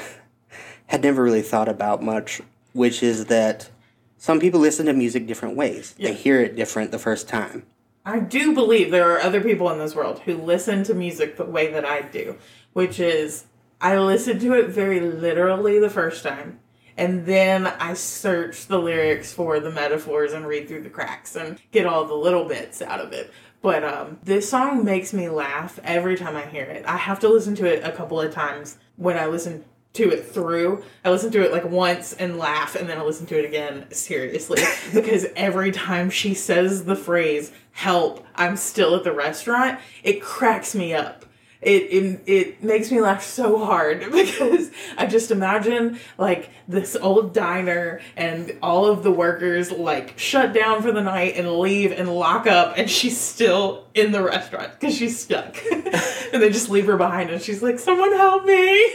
[0.87, 2.41] had never really thought about much,
[2.73, 3.69] which is that
[4.17, 5.95] some people listen to music different ways.
[5.97, 6.10] Yeah.
[6.10, 7.65] They hear it different the first time.
[8.06, 11.45] I do believe there are other people in this world who listen to music the
[11.45, 12.38] way that I do,
[12.73, 13.45] which is
[13.82, 16.60] I listen to it very literally the first time,
[16.95, 21.60] and then I search the lyrics for the metaphors and read through the cracks and
[21.71, 23.32] get all the little bits out of it.
[23.62, 26.86] But um, this song makes me laugh every time I hear it.
[26.86, 29.65] I have to listen to it a couple of times when I listen
[29.97, 30.83] to it through.
[31.03, 33.86] I listen to it like once and laugh, and then I listen to it again
[33.91, 34.62] seriously
[34.93, 39.79] because every time she says the phrase "help," I'm still at the restaurant.
[40.03, 41.25] It cracks me up.
[41.60, 47.33] It, it it makes me laugh so hard because I just imagine like this old
[47.33, 52.13] diner and all of the workers like shut down for the night and leave and
[52.13, 56.86] lock up and she's still in the restaurant because she's stuck and they just leave
[56.86, 58.93] her behind and she's like someone help me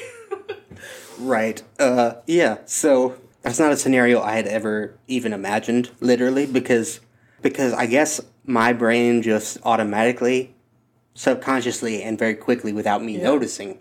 [1.23, 1.63] Right.
[1.79, 2.59] Uh, yeah.
[2.67, 7.01] So that's not a scenario I had ever even imagined, literally, because
[7.41, 10.55] because I guess my brain just automatically,
[11.15, 13.25] subconsciously, and very quickly, without me Yeah.
[13.25, 13.79] noticing,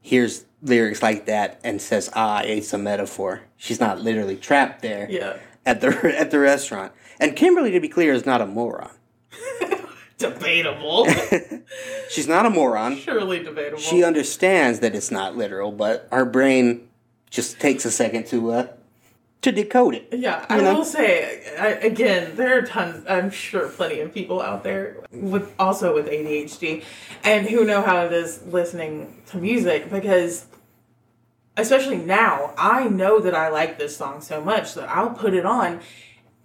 [0.00, 5.06] hears lyrics like that and says, "Ah, it's a metaphor." She's not literally trapped there.
[5.10, 6.92] yeah at the at the restaurant.
[7.20, 8.90] And Kimberly, to be clear, is not a moron.
[10.18, 11.06] Debatable.
[12.08, 12.96] She's not a moron.
[12.96, 13.78] Surely debatable.
[13.78, 16.88] She understands that it's not literal, but our brain
[17.30, 18.66] just takes a second to uh
[19.42, 20.08] to decode it.
[20.12, 20.74] Yeah, I know?
[20.76, 23.04] will say I, again, there are tons.
[23.08, 26.82] I'm sure plenty of people out there with also with ADHD,
[27.22, 30.46] and who know how it is listening to music because,
[31.56, 35.44] especially now, I know that I like this song so much that I'll put it
[35.44, 35.80] on,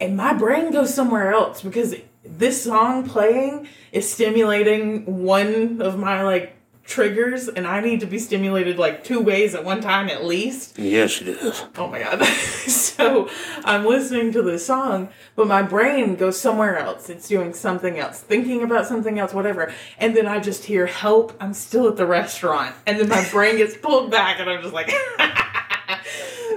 [0.02, 1.96] and my brain goes somewhere else because
[2.38, 6.56] this song playing is stimulating one of my like
[6.90, 10.78] triggers, and I need to be stimulated like two ways at one time at least.
[10.78, 11.64] Yes, it is.
[11.78, 12.24] Oh my god.
[12.26, 13.30] so
[13.64, 17.10] I'm listening to this song, but my brain goes somewhere else.
[17.10, 19.72] It's doing something else, thinking about something else, whatever.
[20.00, 22.76] And then I just hear help, I'm still at the restaurant.
[22.88, 24.92] And then my brain gets pulled back and I'm just like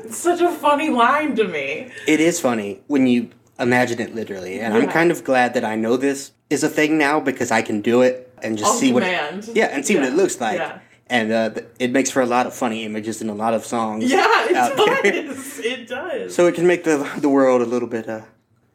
[0.05, 1.91] It's such a funny line to me.
[2.09, 5.77] It is funny when you imagine it literally, and I'm kind of glad that I
[5.77, 8.93] know this is a thing now because I can do it and just On see
[8.93, 9.49] what command.
[9.55, 10.59] yeah, and see what it looks like.
[10.59, 10.79] Yeah.
[11.09, 14.11] And uh, it makes for a lot of funny images and a lot of songs.
[14.11, 15.59] Yeah, it does.
[15.65, 16.35] It does.
[16.35, 18.25] So it can make the the world a little bit uh, a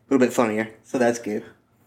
[0.09, 0.69] little bit funnier.
[0.83, 1.43] So that's good.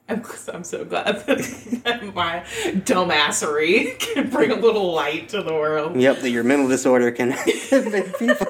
[0.08, 2.42] I'm, I'm so glad that my
[2.84, 5.94] dumbassery can bring a little light to the world.
[6.00, 7.28] Yep, that your mental disorder can
[7.70, 8.46] make people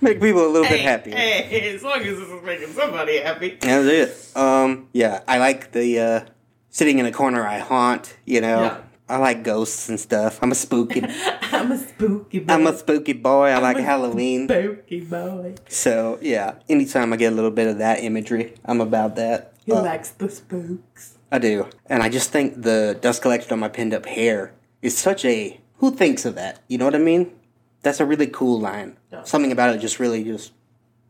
[0.00, 1.16] make people a little bit Hey, happier.
[1.16, 3.58] hey, as long as this is making somebody happy.
[3.60, 4.36] That's it.
[4.36, 6.20] Um, yeah, I like the uh,
[6.70, 8.16] sitting in a corner I haunt.
[8.24, 8.80] You know, Yeah.
[9.08, 10.38] I like ghosts and stuff.
[10.40, 11.02] I'm a spooky.
[11.52, 12.52] I'm a spooky boy.
[12.54, 13.48] I'm a spooky boy.
[13.48, 14.46] I like a Halloween.
[14.48, 15.54] spooky boy.
[15.68, 19.52] So yeah, anytime I get a little bit of that imagery, I'm about that.
[19.66, 21.18] He Uh, likes the spooks.
[21.32, 24.96] I do, and I just think the dust collected on my pinned up hair is
[24.96, 25.60] such a.
[25.78, 26.60] Who thinks of that?
[26.68, 27.30] You know what I mean?
[27.82, 28.96] That's a really cool line.
[29.12, 29.24] Yeah.
[29.24, 30.52] Something about it just really just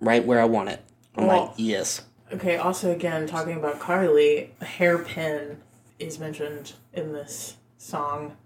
[0.00, 0.83] right where I want it.
[1.16, 2.02] I'm Well- like, yes.
[2.33, 5.56] Okay, also again, talking about Karlie, a hairpin
[5.98, 8.37] is mentioned in this song,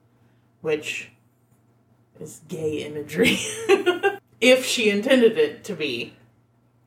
[0.63, 1.11] which
[2.19, 3.37] is gay imagery.
[4.41, 6.15] if she intended it to be.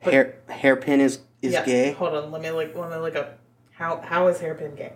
[0.03, 1.91] But- Hair hairpin is is Yeah, gay.
[1.91, 3.37] Hold on, let me look let me look up
[3.71, 4.93] how how is hairpin gay?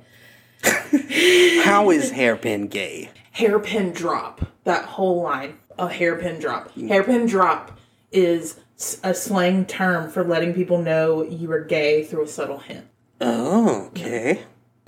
[1.63, 3.09] How is hairpin gay?
[3.31, 4.41] hairpin drop.
[4.65, 6.73] That whole line, a hairpin drop.
[6.75, 7.77] Hairpin drop
[8.11, 8.59] is
[9.03, 12.87] a slang term for letting people know you are gay through a subtle hint.
[13.19, 14.43] Oh, okay.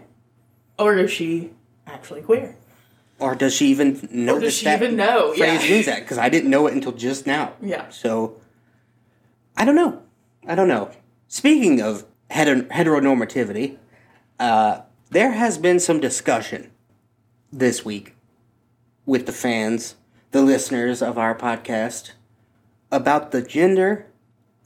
[0.78, 1.50] or is she
[1.84, 2.56] actually queer?
[3.18, 5.32] Or does she even know Or does that she that even know?
[5.34, 5.70] phrase Yeah.
[5.70, 6.00] means that?
[6.00, 7.52] Because I didn't know it until just now.
[7.62, 7.88] Yeah.
[7.90, 8.40] So,
[9.56, 10.02] I don't know.
[10.46, 10.90] I don't know.
[11.28, 13.78] Speaking of heter- heteronormativity,
[14.38, 16.70] uh, there has been some discussion
[17.52, 18.14] this week
[19.06, 19.94] with the fans,
[20.32, 22.10] the listeners of our podcast,
[22.92, 24.06] about the gender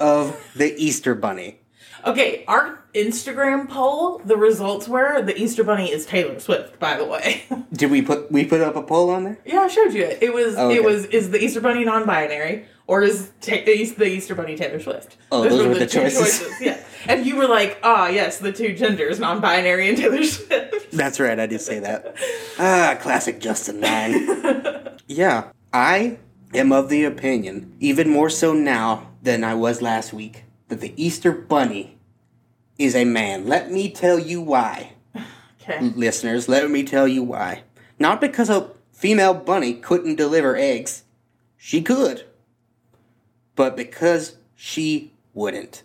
[0.01, 1.61] of the Easter Bunny.
[2.05, 6.79] Okay, our Instagram poll, the results were the Easter Bunny is Taylor Swift.
[6.79, 9.39] By the way, Did we put we put up a poll on there?
[9.45, 10.19] yeah, I showed you it.
[10.23, 10.77] It was Oh, okay.
[10.77, 14.81] it was is the Easter Bunny non-binary or is ta- is the Easter Bunny Taylor
[14.81, 15.17] Swift?
[15.31, 16.51] Oh, those were the two choices.
[16.61, 20.91] Yeah, and you were like, ah, yes, the two genders, non-binary and Taylor Swift.
[20.93, 22.17] That's right, I did say that.
[22.59, 24.99] Ah, classic Justin man.
[25.07, 26.19] yeah, I
[26.53, 30.93] am of the opinion, even more so now than I was last week, that the
[30.97, 31.97] Easter Bunny
[32.81, 33.47] is a man.
[33.47, 34.95] Let me tell you why,
[35.63, 36.49] Okay, listeners.
[36.49, 37.63] Let me tell you why.
[37.99, 41.05] Not because a female bunny couldn't deliver eggs,
[41.59, 42.25] she could,
[43.55, 45.83] but because she wouldn't.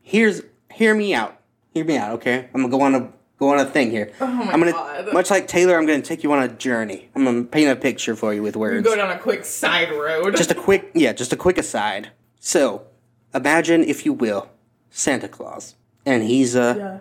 [0.00, 1.40] Here's hear me out.
[1.72, 2.48] Hear me out, okay?
[2.52, 4.12] I'm gonna go on a go on a thing here.
[4.20, 5.12] Oh my I'm gonna, God.
[5.12, 7.08] much like Taylor, I'm gonna take you on a journey.
[7.14, 8.84] I'm gonna paint a picture for you with words.
[8.84, 8.88] Words.
[8.88, 10.36] go down a quick side road.
[10.36, 12.10] just a quick, yeah, just a quick aside.
[12.40, 12.84] So,
[13.32, 14.48] imagine, if you will,
[14.90, 16.98] Santa Claus, and he's uh yeah.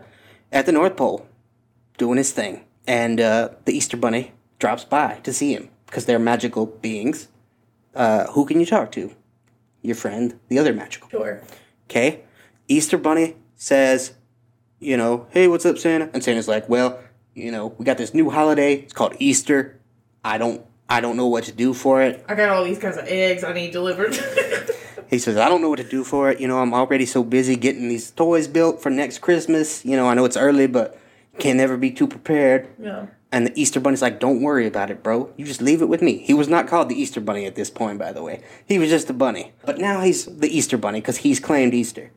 [0.52, 1.28] at the North Pole
[1.97, 6.20] doing his thing, and uh, the Easter Bunny drops by to see him because they're
[6.20, 7.28] magical beings.
[7.93, 9.14] Uh, who can you talk to?
[9.82, 11.10] Your friend, the other magical.
[11.10, 11.41] Sure.
[11.89, 12.22] Okay?
[12.68, 14.14] Easter Bunny says,
[14.80, 16.10] you know, hey, what's up, Santa?
[16.14, 16.99] And Santa's like, well,
[17.34, 18.76] you know, we got this new holiday.
[18.76, 19.80] It's called Easter.
[20.24, 22.24] I don't, I don't know what to do for it.
[22.28, 24.14] I got all these kinds of eggs I need delivered.
[25.12, 26.39] He says, I don't know what to do for it.
[26.39, 29.86] You know, I'm already so busy getting these toys built for next Christmas.
[29.86, 30.97] You know, I know it's early, but
[31.38, 32.68] can't never be too prepared.
[32.82, 33.07] yeah.
[33.34, 35.32] And the Easter Bunny's like, don't worry about it, bro.
[35.38, 36.18] You just leave it with me.
[36.18, 38.41] He was not called the Easter Bunny at this point, by the way.
[38.66, 39.53] He was just a bunny.
[39.66, 42.12] But now he's the Easter Bunny because he's claimed Easter.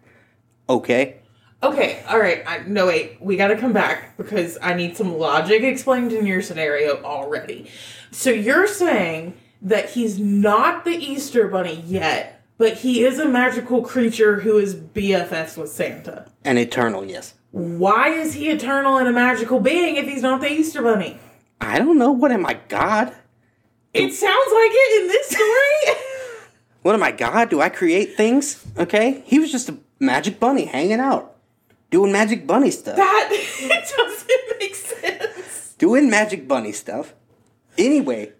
[0.68, 1.20] Okay?
[1.62, 2.42] Okay, all right.
[2.47, 3.18] I, no, wait.
[3.20, 7.70] We got to come back because I need some logic explained in your scenario already.
[8.11, 13.82] So you're saying that he's not the Easter Bunny yet, but he is a magical
[13.82, 16.26] creature who is BFFs with Santa.
[16.44, 17.34] And eternal, yes.
[17.50, 21.18] Why is he eternal and a magical being if he's not the Easter Bunny?
[21.61, 22.11] I don't know.
[22.12, 23.12] What am I, God?
[23.92, 26.00] It sounds like it in this story.
[26.82, 27.48] What am I, God?
[27.48, 28.62] Do I create things?
[28.76, 29.22] Okay?
[29.24, 31.34] He was just a magic bunny hanging out,
[31.90, 32.96] doing magic bunny stuff.
[32.96, 33.30] that
[33.96, 35.74] doesn't make sense.
[35.78, 37.14] doing magic bunny stuff.
[37.78, 38.32] Anyway,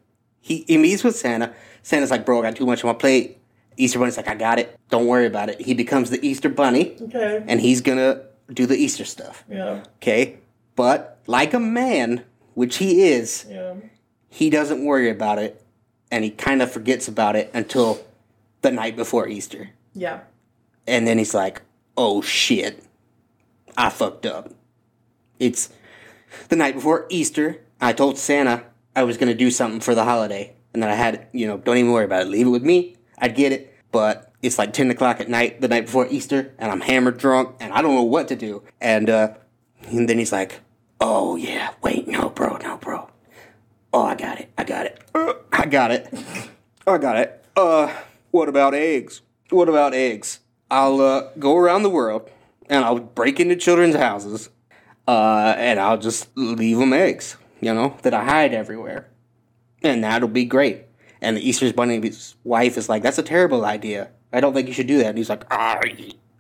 [0.43, 1.55] he, he meets with Santa.
[1.83, 3.39] Santa's like, bro, I got too much on my plate.
[3.77, 4.79] Easter Bunny's like, I got it.
[4.91, 5.61] Don't worry about it.
[5.61, 7.43] He becomes the Easter Bunny, Okay.
[7.47, 8.23] and he's gonna
[8.53, 9.45] do the Easter stuff.
[9.51, 9.83] Yeah.
[9.97, 10.39] Okay?
[10.77, 13.75] But like a man, which he is, Yeah.
[14.29, 15.63] he doesn't worry about it,
[16.11, 18.01] and he kind of forgets about it until
[18.63, 19.71] the night before Easter.
[19.95, 20.21] Yeah.
[20.87, 21.63] And then he's like,
[21.97, 22.83] oh shit,
[23.77, 24.53] I fucked up.
[25.39, 25.71] It's
[26.49, 27.61] the night before Easter.
[27.81, 28.65] I told Santa
[28.95, 30.55] I was going to do something for the holiday.
[30.73, 32.29] And then I had, you know, don't even worry about it.
[32.29, 32.94] Leave it with me.
[33.19, 33.75] I'd get it.
[33.93, 37.57] But it's like 10 o'clock at night, the night before Easter, and I'm hammered drunk,
[37.61, 38.65] and I don't know what to do.
[38.81, 39.35] And, uh,
[39.87, 40.61] and then he's like,
[41.01, 43.09] oh yeah, wait, no, bro, no, bro.
[43.93, 44.51] Oh, I got it.
[44.59, 45.01] I got it.
[45.15, 46.13] Uh, I got it.
[46.87, 47.45] I got it.
[47.57, 47.93] Uh,
[48.33, 49.21] what about eggs?
[49.51, 50.41] What about eggs?
[50.71, 52.29] I'll uh, go around the world
[52.69, 54.49] and I'll break into children's houses
[55.07, 59.09] uh, and I'll just leave them eggs, you know, that I hide everywhere.
[59.83, 60.84] And that'll be great.
[61.25, 64.11] And the Easter Bunny's wife is like, that's a terrible idea.
[64.33, 65.07] I don't think you should do that.
[65.07, 65.81] And he's like, ah,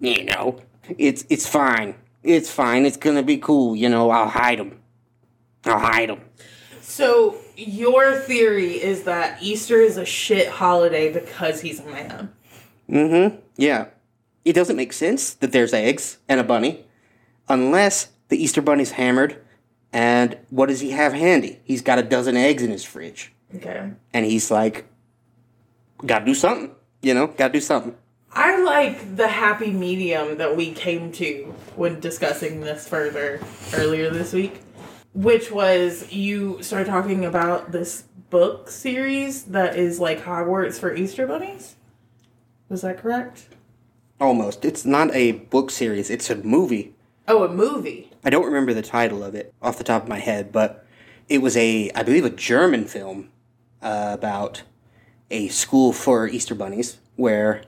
[0.01, 0.61] you know,
[0.99, 1.95] it's, it's fine.
[2.22, 2.85] It's fine.
[2.85, 3.74] It's going to be cool.
[3.74, 4.80] You know, I'll hide them.
[5.64, 6.20] I'll hide them.
[6.82, 12.32] So your theory is that Easter is a shit holiday because he's a man.
[12.89, 13.37] Mm-hmm.
[13.57, 13.87] Yeah.
[14.45, 16.85] It doesn't make sense that there's eggs and a bunny
[17.49, 19.43] unless the Easter bunny's hammered
[19.93, 21.61] and what does he have handy?
[21.64, 23.34] He's got a dozen eggs in his fridge.
[23.57, 23.92] Okay.
[24.12, 24.86] And he's like,
[26.05, 26.74] gotta do something.
[27.03, 27.97] You know, gotta do something.
[28.32, 33.40] I like the happy medium that we came to when discussing this further
[33.74, 34.61] earlier this week,
[35.12, 41.28] which was you started talking about this book series that is like Hogwarts for Easter
[41.28, 41.76] bunnies.
[42.68, 43.49] Was that correct?
[44.20, 44.64] Almost.
[44.64, 46.95] It's not a book series, it's a movie.
[47.28, 48.11] Oh, a movie.
[48.24, 50.84] I don't remember the title of it off the top of my head, but
[51.28, 53.30] it was a, I believe, a German film
[53.85, 54.62] uh, about
[55.30, 57.62] a school for Easter bunnies where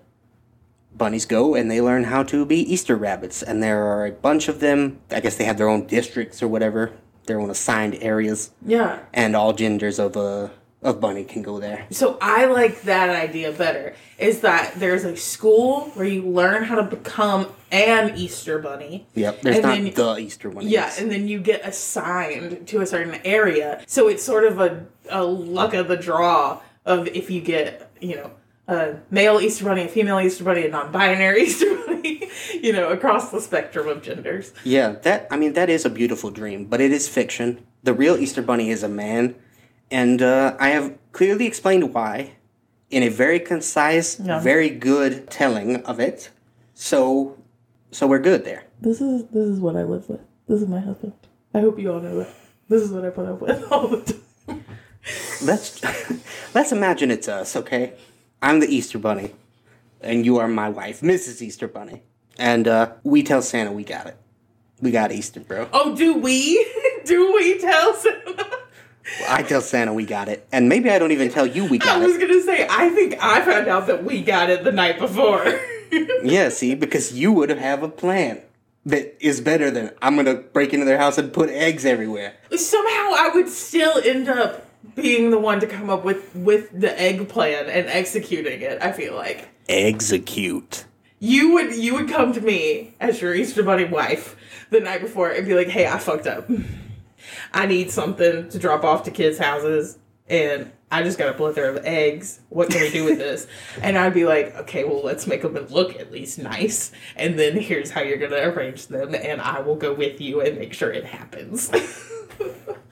[0.96, 3.42] bunnies go and they learn how to be Easter rabbits.
[3.42, 4.98] And there are a bunch of them.
[5.10, 6.92] I guess they have their own districts or whatever,
[7.26, 9.00] their own assigned areas, Yeah.
[9.12, 10.50] and all genders of a
[10.82, 11.86] of bunny can go there.
[11.90, 13.94] So I like that idea better.
[14.18, 19.06] Is that there's a school where you learn how to become an Easter bunny.
[19.14, 20.66] Yep, there's And not then- the Easter one.
[20.68, 23.82] Yeah, and then you get assigned to a certain area.
[23.86, 28.16] So it's sort of a, a luck of the draw of if you get, you
[28.16, 28.30] know,
[28.68, 32.28] a male Easter bunny, a female Easter bunny, a non binary Easter bunny,
[32.62, 34.52] you know, across the spectrum of genders.
[34.64, 37.64] Yeah, that I mean that is a beautiful dream, but it is fiction.
[37.82, 39.36] The real Easter Bunny is a man,
[39.90, 42.32] and uh, I have clearly explained why
[42.90, 44.40] in a very concise, Yeah.
[44.40, 46.30] very good telling of it.
[46.74, 47.36] So,
[47.90, 48.64] so we're good there.
[48.80, 50.20] This is this is what I live with.
[50.48, 51.12] This is my husband.
[51.54, 52.28] I hope you all know that.
[52.68, 54.02] This is what I put up with all the
[54.46, 54.64] time.
[55.42, 55.80] Let's
[56.54, 57.92] let's imagine it's us, okay?
[58.42, 59.32] I'm the Easter Bunny,
[60.00, 61.40] and you are my wife, Mrs.
[61.40, 62.02] Easter Bunny,
[62.38, 64.16] and uh, we tell Santa we got it.
[64.82, 65.68] We got Easter, bro.
[65.72, 66.62] Oh, do we?
[67.06, 68.55] do we tell Santa?
[69.28, 72.00] I tell Santa we got it, and maybe I don't even tell you we got
[72.00, 72.04] it.
[72.04, 74.98] I was gonna say, I think I found out that we got it the night
[74.98, 75.44] before.
[76.24, 78.42] Yeah, see, because you would have a plan.
[78.86, 82.34] that is better than I'm gonna break into their house and put eggs everywhere.
[82.56, 87.00] Somehow I would still end up being the one to come up with with the
[87.00, 88.82] egg plan and executing it.
[88.82, 90.84] I feel like Execute.
[91.20, 94.34] you would you would come to me as your Easter Bunny wife
[94.70, 96.48] the night before and be like, "Hey, I fucked up.
[97.52, 99.98] I need something to drop off to kids' houses,
[100.28, 102.40] and I just got a plethora of eggs.
[102.48, 103.46] What can we do with this?"
[103.82, 107.56] and I'd be like, "Okay, well, let's make them look at least nice, and then
[107.56, 110.90] here's how you're gonna arrange them, and I will go with you and make sure
[110.92, 111.70] it happens."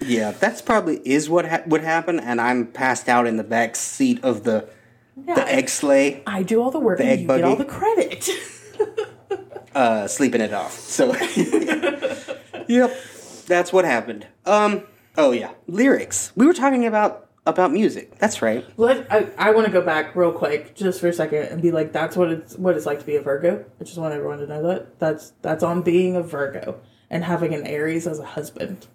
[0.06, 3.74] Yeah, that's probably is what ha- would happen, and I'm passed out in the back
[3.74, 4.68] seat of the
[5.16, 8.28] the egg sleigh, I do all the work and egg you get all the credit.
[9.74, 10.72] uh, sleeping it off.
[10.72, 11.14] So,
[12.66, 12.96] yep,
[13.44, 14.26] that's what happened.
[14.44, 14.84] Um,
[15.16, 16.32] oh yeah, lyrics.
[16.36, 18.18] We were talking about about music.
[18.18, 18.64] That's right.
[18.78, 21.70] Let I, I want to go back real quick just for a second and be
[21.70, 23.64] like, that's what it's what it's like to be a Virgo.
[23.80, 26.80] I just want everyone to know that that's that's on being a Virgo
[27.10, 28.86] and having an Aries as a husband.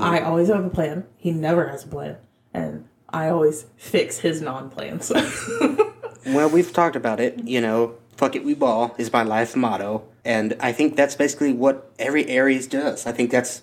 [0.00, 1.06] I always have a plan.
[1.16, 2.16] He never has a plan,
[2.54, 5.10] and I always fix his non-plans.
[6.26, 7.42] Well, we've talked about it.
[7.44, 11.52] You know, fuck it, we ball is my life motto, and I think that's basically
[11.52, 13.06] what every Aries does.
[13.06, 13.62] I think that's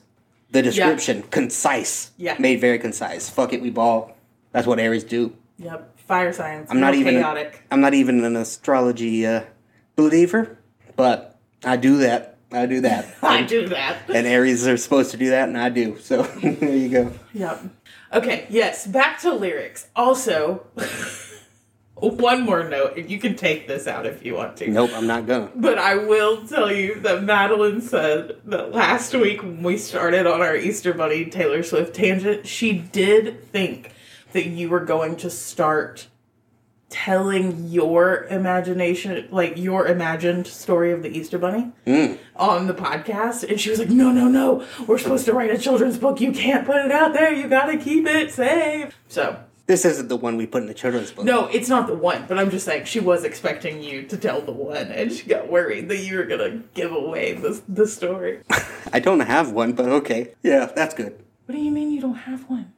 [0.52, 1.24] the description.
[1.24, 2.12] Concise.
[2.18, 2.36] Yeah.
[2.40, 3.30] Made very concise.
[3.30, 4.16] Fuck it, we ball.
[4.52, 5.36] That's what Aries do.
[5.58, 6.68] yep, fire signs.
[6.72, 7.64] I'm not even chaotic.
[7.70, 9.44] I'm not even an astrology uh,
[9.96, 10.58] believer,
[10.96, 12.38] but I do that.
[12.52, 13.16] I do that.
[13.22, 14.10] I do that.
[14.10, 15.98] and Aries are supposed to do that, and I do.
[16.00, 17.14] So there you go.
[17.34, 17.62] Yep.
[18.12, 19.88] Okay, yes, back to lyrics.
[19.96, 20.66] Also,
[22.00, 24.70] one more note, and you can take this out if you want to.
[24.70, 25.52] Nope, I'm not gonna.
[25.56, 30.42] But I will tell you that Madeline said that last week when we started on
[30.42, 33.92] our Easter Bunny Taylor Swift tangent, she did think
[34.34, 36.08] that you were going to start
[36.90, 42.18] telling your imagination, like your imagined story of the Easter Bunny mm.
[42.36, 43.48] on the podcast.
[43.48, 46.20] And she was like, no, no, no, we're supposed to write a children's book.
[46.20, 47.32] You can't put it out there.
[47.34, 48.98] You gotta keep it safe.
[49.08, 49.40] So,
[49.70, 51.26] This isn't the one we put in the children's book.
[51.26, 54.42] no, it's not the one, but I'm just saying she was expecting you to tell
[54.42, 58.40] the one, and she got worried that you were gonna give away the the story.
[58.92, 60.34] I don't have one, but okay.
[60.42, 61.24] Yeah, that's good.
[61.46, 62.74] what do you mean you don't have one?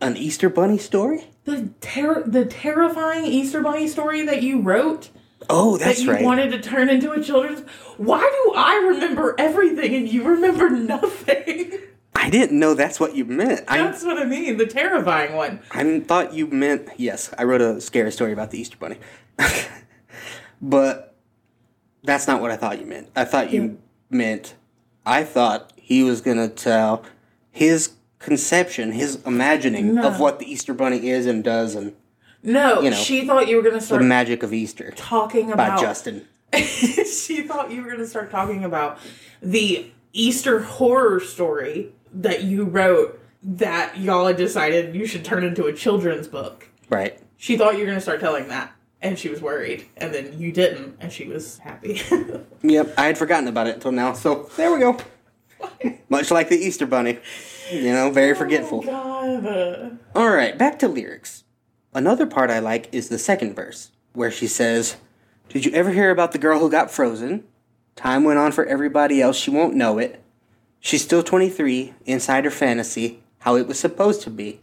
[0.00, 1.26] An Easter bunny story?
[1.44, 5.10] The ter- the terrifying Easter Bunny story that you wrote
[5.50, 6.22] Oh, that that's you right.
[6.24, 7.68] wanted to turn into a children's.
[7.96, 11.72] Why do I remember everything and you remember nothing?
[12.22, 13.64] I didn't know that's what you meant.
[13.66, 14.56] I That's what I mean.
[14.56, 15.58] The terrifying one.
[15.72, 17.32] I thought you meant yes.
[17.36, 18.96] I wrote a scary story about the Easter bunny,
[20.62, 21.14] but
[22.04, 23.08] that's not what I thought you meant.
[23.16, 23.78] I thought you
[24.10, 24.54] meant.
[25.04, 27.04] I thought he was gonna tell
[27.50, 30.06] his conception, his imagining No.
[30.06, 31.92] of what the Easter bunny is and does, and
[32.42, 34.00] No, You know, she thought you were gonna start.
[34.00, 36.26] the magic of Easter talking by about Justin.
[36.54, 38.98] she thought you were going to start talking about
[39.40, 45.66] the Easter horror story that you wrote that y'all had decided you should turn into
[45.66, 46.68] a children's book.
[46.88, 47.18] Right.
[47.36, 50.38] She thought you were going to start telling that, and she was worried, and then
[50.38, 52.00] you didn't, and she was happy.
[52.64, 52.94] Yep.
[52.96, 54.12] I had forgotten about it until now.
[54.12, 54.96] So there we go.
[56.08, 57.18] Much like the Easter bunny.
[57.72, 58.84] You know, very forgetful.
[58.86, 59.98] Oh, God.
[60.14, 61.42] All right, back to lyrics.
[61.92, 64.96] Another part I like is the second verse, where she says,
[65.48, 67.42] Did you ever hear about the girl who got frozen?
[67.96, 70.21] Time went on for everybody else, she won't know it.
[70.84, 74.58] She's still 23, inside her fantasy, how it was supposed to be.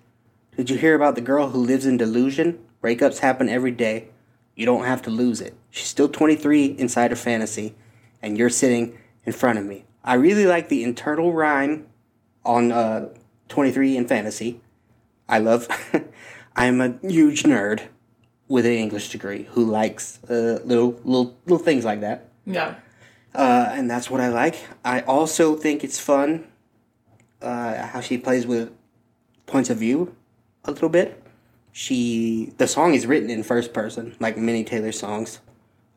[0.58, 2.60] Did you hear about the girl who lives in delusion?
[2.84, 4.10] Breakups happen every day.
[4.54, 5.56] You don't have to lose it.
[5.70, 7.74] She's still 23, inside her fantasy,
[8.22, 9.86] and you're sitting in front of me.
[10.04, 11.88] I really like the internal rhyme
[12.44, 13.08] on uh,
[13.48, 14.60] 23 in fantasy.
[15.30, 15.70] I love.
[16.58, 17.84] I'm a huge nerd
[18.50, 22.76] with an English degree who likes uh, little little little things like that, Yeah.
[23.34, 24.56] Uh, and that's what I like.
[24.84, 26.48] I also think it's fun
[27.42, 28.72] uh, how she plays with
[29.46, 30.16] points of view
[30.66, 31.22] a little bit.
[31.72, 35.40] She the song is written in first person, like many Taylor songs,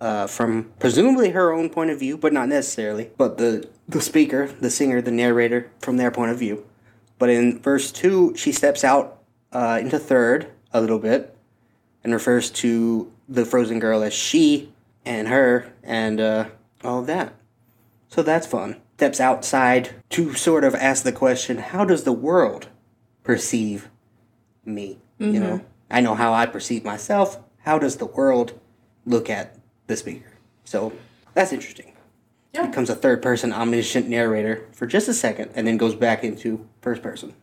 [0.00, 3.10] uh, from presumably her own point of view, but not necessarily.
[3.16, 6.66] But the the speaker, the singer, the narrator from their point of view.
[7.18, 9.22] But in verse two, she steps out
[9.52, 11.34] uh, into third a little bit
[12.04, 14.72] and refers to the frozen girl as she
[15.04, 16.46] and her and uh,
[16.84, 17.34] all of that.
[18.08, 18.76] So that's fun.
[18.96, 22.68] Steps outside to sort of ask the question how does the world
[23.24, 23.90] perceive
[24.64, 24.98] me?
[25.18, 25.42] You mm-hmm.
[25.42, 27.40] know, I know how I perceive myself.
[27.60, 28.58] How does the world
[29.04, 30.32] look at the speaker?
[30.64, 30.92] So
[31.34, 31.92] that's interesting.
[32.52, 32.66] Yeah.
[32.66, 36.68] Becomes a third person omniscient narrator for just a second and then goes back into
[36.80, 37.34] first person,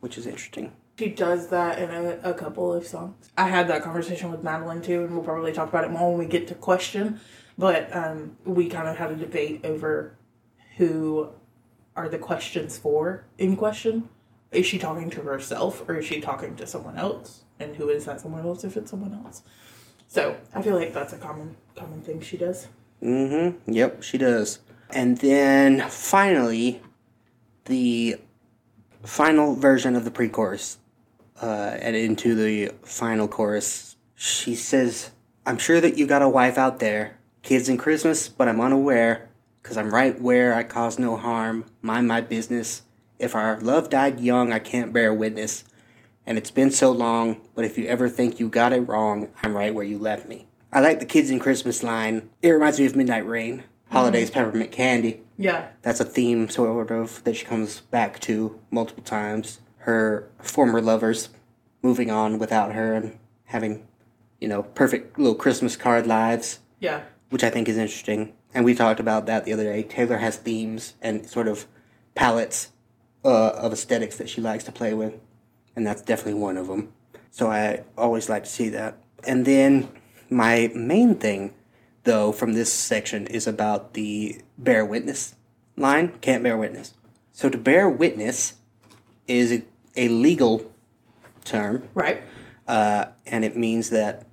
[0.00, 0.72] which is interesting.
[0.98, 3.30] She does that in a, a couple of songs.
[3.36, 6.18] I had that conversation with Madeline too, and we'll probably talk about it more when
[6.18, 7.18] we get to question.
[7.58, 10.16] But um, we kind of had a debate over
[10.76, 11.30] who
[11.94, 14.08] are the questions for in question.
[14.50, 17.44] Is she talking to herself or is she talking to someone else?
[17.58, 19.42] And who is that someone else if it's someone else?
[20.08, 22.68] So I feel like that's a common common thing she does.
[23.02, 23.72] Mm-hmm.
[23.72, 24.58] Yep, she does.
[24.90, 26.82] And then finally,
[27.64, 28.16] the
[29.02, 30.78] final version of the pre-chorus,
[31.40, 35.12] uh, and into the final chorus, she says,
[35.46, 39.28] "I'm sure that you got a wife out there, kids and Christmas, but I'm unaware,
[39.62, 42.82] cause I'm right where I cause no harm, mind my business.
[43.18, 45.64] If our love died young, I can't bear witness."
[46.24, 49.56] And it's been so long, but if you ever think you got it wrong, I'm
[49.56, 50.46] right where you left me.
[50.72, 52.30] I like the kids in Christmas line.
[52.40, 54.44] It reminds me of Midnight Rain, Holidays mm-hmm.
[54.44, 55.22] Peppermint Candy.
[55.36, 55.68] Yeah.
[55.82, 59.60] That's a theme, sort of, that she comes back to multiple times.
[59.78, 61.28] Her former lovers
[61.82, 63.86] moving on without her and having,
[64.40, 67.02] you know, perfect little Christmas card lives, Yeah.
[67.32, 68.34] Which I think is interesting.
[68.52, 69.82] And we talked about that the other day.
[69.82, 71.66] Taylor has themes and sort of
[72.14, 72.68] palettes
[73.24, 75.14] uh, of aesthetics that she likes to play with,
[75.74, 76.92] and that's definitely one of them.
[77.30, 78.98] So I always like to see that.
[79.24, 79.88] And then
[80.28, 81.54] my main thing,
[82.04, 85.34] though, from this section is about the bear witness
[85.78, 86.12] line.
[86.20, 86.92] Can't bear witness.
[87.32, 88.54] So to bear witness
[89.26, 89.62] is a,
[89.96, 90.70] a legal
[91.46, 92.22] term, Right.
[92.68, 94.26] uh, and it means that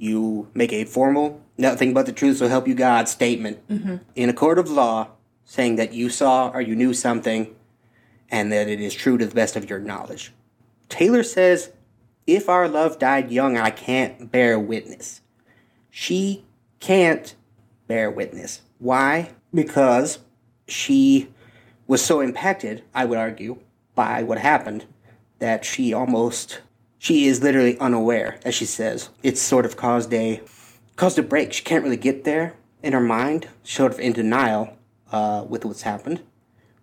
[0.00, 3.96] you make a formal, nothing but the truth so help you God statement mm-hmm.
[4.16, 5.08] in a court of law
[5.44, 7.54] saying that you saw or you knew something
[8.30, 10.32] and that it is true to the best of your knowledge.
[10.88, 11.72] Taylor says,
[12.26, 15.20] If our love died young, I can't bear witness.
[15.90, 16.44] She
[16.78, 17.34] can't
[17.86, 18.62] bear witness.
[18.78, 19.32] Why?
[19.52, 20.20] Because
[20.66, 21.28] she
[21.86, 23.58] was so impacted, I would argue,
[23.94, 24.86] by what happened
[25.40, 26.60] that she almost
[27.00, 29.08] she is literally unaware, as she says.
[29.22, 30.42] It's sort of caused a
[30.96, 31.54] caused a break.
[31.54, 34.76] She can't really get there in her mind, sort of in denial
[35.10, 36.20] uh, with what's happened,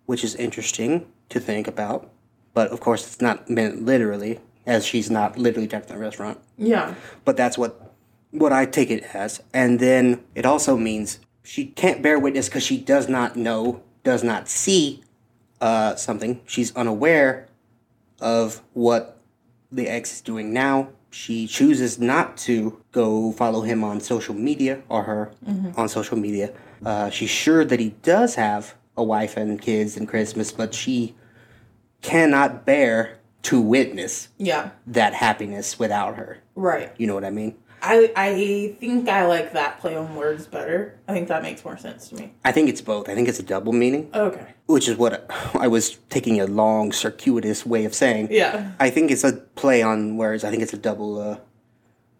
[0.06, 2.10] which is interesting to think about.
[2.52, 6.40] But of course, it's not meant literally, as she's not literally trapped in the restaurant.
[6.56, 6.94] Yeah.
[7.24, 7.94] But that's what
[8.32, 9.40] what I take it as.
[9.54, 14.24] And then it also means she can't bear witness because she does not know, does
[14.24, 15.04] not see
[15.60, 16.40] uh, something.
[16.44, 17.46] She's unaware
[18.20, 19.17] of what
[19.70, 20.88] the ex is doing now.
[21.10, 25.32] She chooses not to go follow him on social media or her
[25.76, 26.52] on social media.
[26.84, 31.14] Uh, she's sure that he does have a wife and kids and Christmas, but she
[32.02, 34.70] cannot bear to witness Yeah.
[34.86, 36.38] that happiness without her.
[36.54, 36.92] Right.
[36.98, 37.56] You know what I mean?
[37.82, 40.98] I I think I like that play on words better.
[41.06, 42.32] I think that makes more sense to me.
[42.44, 43.08] I think it's both.
[43.08, 44.54] I think it's a double meaning, Okay.
[44.66, 48.28] which is what I was taking a long, circuitous way of saying.
[48.30, 48.72] Yeah.
[48.80, 50.44] I think it's a play on words.
[50.44, 51.36] I think it's a double, uh,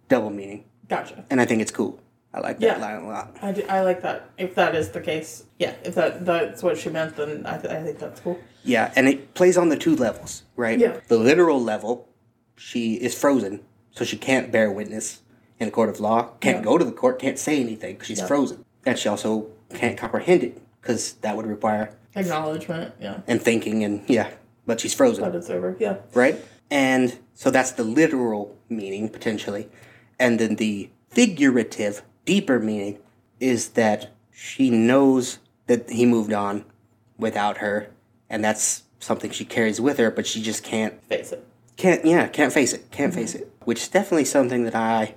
[0.09, 1.25] double meaning, Gotcha.
[1.31, 1.99] and I think it's cool.
[2.33, 2.85] I like that Yeah.
[2.87, 3.37] line a lot.
[3.43, 4.31] I, do, I like that.
[4.37, 5.73] If that is the case, yeah.
[5.83, 8.39] If that that's what she meant, then I, th- I think that's cool.
[8.65, 10.79] Yeah, and it plays on the two levels, right?
[10.79, 11.01] Yeah.
[11.09, 12.07] The literal level,
[12.57, 13.61] she is frozen,
[13.93, 15.23] so she can't bear witness
[15.61, 16.31] in a court of law.
[16.41, 16.63] Can't Yeah.
[16.65, 17.19] go to the court.
[17.19, 18.27] Can't say anything because she's Yeah.
[18.27, 18.65] frozen.
[18.87, 22.95] And she also can't comprehend it because that would require Acknowledgement.
[23.01, 23.21] Yeah.
[23.27, 24.31] and thinking and yeah.
[24.67, 25.25] But she's frozen.
[25.25, 25.77] But it's over.
[25.79, 25.97] Yeah.
[26.15, 26.37] right?
[26.71, 29.69] And so that's the literal meaning potentially.
[30.19, 32.99] And then the figurative, deeper meaning
[33.41, 36.65] is that she knows that he moved on
[37.19, 37.89] without her,
[38.31, 41.45] and that's something she carries with her, but she just can't Face it.
[41.77, 42.91] can't yeah, can't face it.
[42.91, 43.21] Can't mm-hmm.
[43.21, 43.51] face it.
[43.65, 45.15] Which is definitely something that I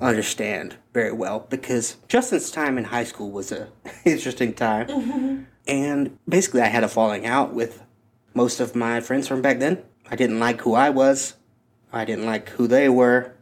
[0.00, 3.68] understand very well because Justin's time in high school was a
[4.04, 5.46] interesting time.
[5.66, 7.82] And basically I had a falling out with
[8.34, 9.82] most of my friends from back then.
[10.10, 11.34] I didn't like who I was.
[11.92, 13.32] I didn't like who they were.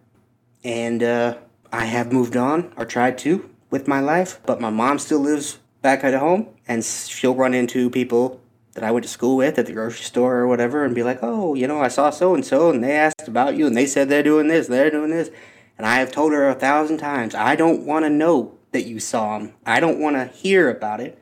[0.62, 1.36] And uh,
[1.72, 4.40] I have moved on, or tried to, with my life.
[4.46, 8.40] But my mom still lives back at home, and she'll run into people
[8.72, 11.18] that I went to school with at the grocery store or whatever and be like,
[11.22, 13.86] oh, you know, I saw so and so, and they asked about you, and they
[13.86, 15.30] said they're doing this, they're doing this.
[15.76, 19.00] And I have told her a thousand times, I don't want to know that you
[19.00, 19.54] saw them.
[19.66, 21.18] I don't want to hear about it.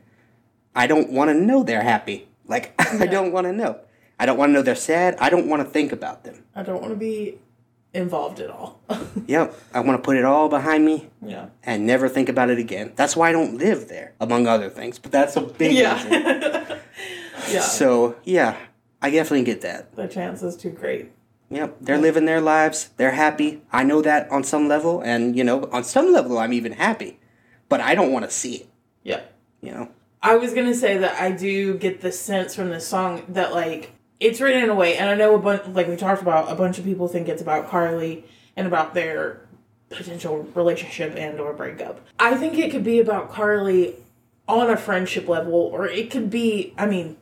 [0.75, 2.29] I don't want to know they're happy.
[2.47, 3.79] Like, I don't want to know.
[4.19, 5.17] I don't want to know they're sad.
[5.19, 6.45] I don't want to think about them.
[6.55, 7.39] I don't want to be
[7.95, 8.81] involved at all.
[9.27, 9.55] Yep.
[9.73, 11.49] I want to put it all behind me yeah.
[11.63, 12.93] and never think about it again.
[12.97, 14.99] That's why I don't live there, among other things.
[14.99, 15.73] But that's a big.
[15.73, 16.03] Yeah.
[17.49, 17.61] yeah.
[17.61, 18.57] So, yeah,
[19.01, 19.95] I definitely get that.
[19.95, 21.13] the chance is too great.
[21.53, 21.77] Yep.
[21.83, 22.91] They're living their lives.
[22.97, 23.61] They're happy.
[23.73, 25.01] I know that on some level.
[25.03, 27.19] And, you know, on some level, I'm even happy.
[27.69, 28.69] But I don't want to see it,
[29.03, 29.21] Yeah.
[29.61, 29.89] you know?
[30.23, 33.91] I was gonna say that I do get the sense from this song that like
[34.21, 36.55] it's written in a way, and I know a bunch like we talked about, a
[36.55, 38.23] bunch of people think it's about Karlie
[38.57, 39.41] and about their
[39.91, 42.01] potential relationship and or breakup.
[42.21, 43.95] I think it could be about Karlie
[44.47, 47.17] on a friendship level, or it could be, I mean,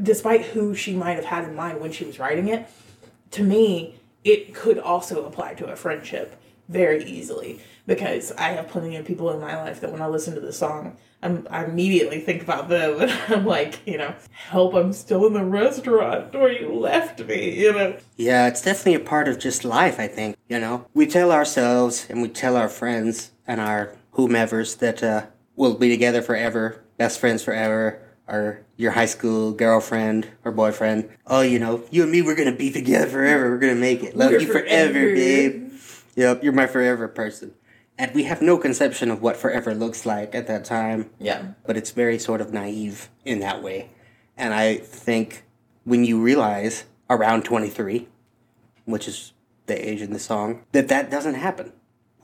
[0.00, 2.66] despite who she might have had in mind when she was writing it,
[3.32, 8.96] to me, it could also apply to a friendship very easily because I have plenty
[8.96, 12.20] of people in my life that when I listen to the song, I'm, I immediately
[12.20, 16.52] think about them and I'm like, you know, help, I'm still in the restaurant where
[16.52, 17.96] you left me, you know.
[18.16, 20.36] Yeah, it's definitely a part of just life, I think.
[20.48, 25.26] You know, we tell ourselves and we tell our friends and our whomevers that uh,
[25.56, 31.08] we'll be together forever, best friends forever, or your high school girlfriend or boyfriend.
[31.26, 33.50] Oh, you know, you and me, we're gonna be together forever.
[33.50, 34.16] We're gonna make it.
[34.16, 35.14] Love We're you forever, forever.
[35.14, 35.72] babe.
[36.16, 37.54] Yep, you're my forever person.
[37.98, 41.52] And we have no conception of what forever looks like at that time Yeah.
[41.66, 43.90] but it's very sort of naive in that way.
[44.36, 45.44] And I think
[45.84, 48.08] when you realize around 23,
[48.86, 49.32] which is
[49.66, 51.72] the age in the song, that that doesn't happen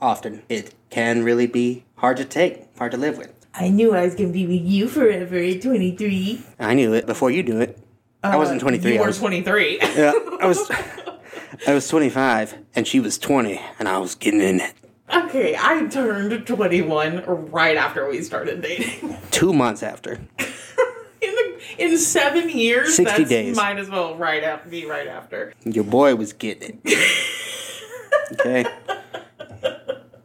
[0.01, 0.41] often.
[0.49, 3.33] It can really be hard to take, hard to live with.
[3.59, 6.41] I knew I was going to be with you forever at 23.
[6.59, 7.77] I knew it before you knew it.
[8.23, 8.91] I wasn't 23.
[8.91, 9.79] Uh, You I were was, 23.
[9.81, 10.71] yeah, I was
[11.67, 14.73] I was 25 and she was 20 and I was getting in it.
[15.13, 19.17] okay, I turned 21 right after we started dating.
[19.31, 20.13] 2 months after.
[21.21, 23.55] in, the, in seven years, 60 that's days.
[23.57, 25.53] might as well right up, be right after.
[25.65, 27.21] Your boy was getting it.
[28.33, 28.65] Okay.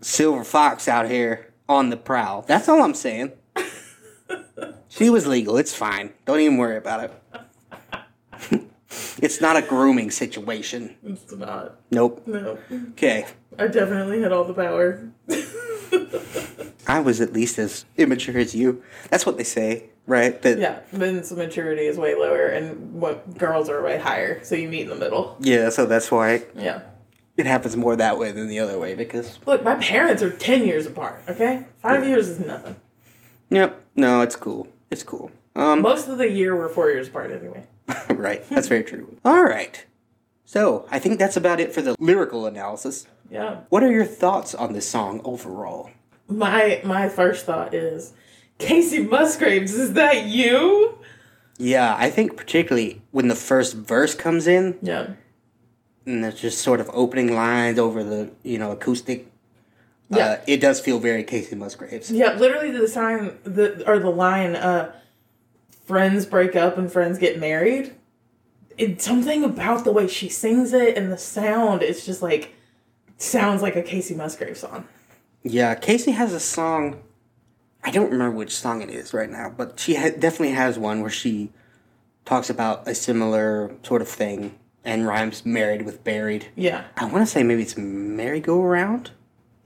[0.01, 2.43] Silver Fox out here on the prowl.
[2.43, 3.33] That's all I'm saying.
[4.89, 5.57] She was legal.
[5.57, 6.13] It's fine.
[6.25, 7.11] Don't even worry about
[8.51, 8.65] it.
[9.19, 10.95] it's not a grooming situation.
[11.03, 11.81] It's not.
[11.91, 12.23] Nope.
[12.27, 12.59] No.
[12.91, 13.27] Okay.
[13.59, 15.11] I definitely had all the power.
[16.87, 18.83] I was at least as immature as you.
[19.11, 20.41] That's what they say, right?
[20.43, 24.69] That yeah, men's maturity is way lower and what girls are way higher, so you
[24.69, 25.37] meet in the middle.
[25.41, 26.83] Yeah, so that's why Yeah.
[27.37, 30.67] It happens more that way than the other way because Look, my parents are 10
[30.67, 31.65] years apart, okay?
[31.79, 32.77] Five years is nothing.
[33.51, 33.81] Yep.
[33.97, 34.69] No, it's cool.
[34.91, 35.31] It's cool.
[35.57, 37.67] Um Most of the year we're four years apart anyway.
[38.11, 38.49] right.
[38.49, 39.17] That's very true.
[39.25, 39.85] All right.
[40.47, 43.07] So, I think that's about it for the lyrical analysis.
[43.31, 43.61] Yeah.
[43.71, 45.91] What are your thoughts on this song overall?
[46.29, 48.13] My my first thought is,
[48.59, 50.99] Kacey Musgraves, is that you?
[51.59, 55.15] Yeah, I think particularly when the first verse comes in Yeah.
[56.07, 59.27] And there's just sort of opening lines over the, you know, acoustic.
[60.11, 60.27] Yeah.
[60.27, 62.11] Uh, it does feel very Kacey Musgraves.
[62.11, 64.93] Yeah, literally the sign the or the line, uh
[65.87, 67.95] friends break up and friends get married.
[68.77, 72.55] It's something about the way she sings it and the sound, it's just like
[73.17, 74.87] sounds like a Kacey Musgraves song.
[75.43, 77.03] Yeah, Kacey has a song.
[77.83, 81.03] I don't remember which song it is right now, but she ha- definitely has one
[81.03, 81.51] where she
[82.25, 86.49] talks about a similar sort of thing and rhymes married with buried.
[86.55, 86.85] Yeah.
[86.97, 89.11] I want to say maybe it's merry-go-round.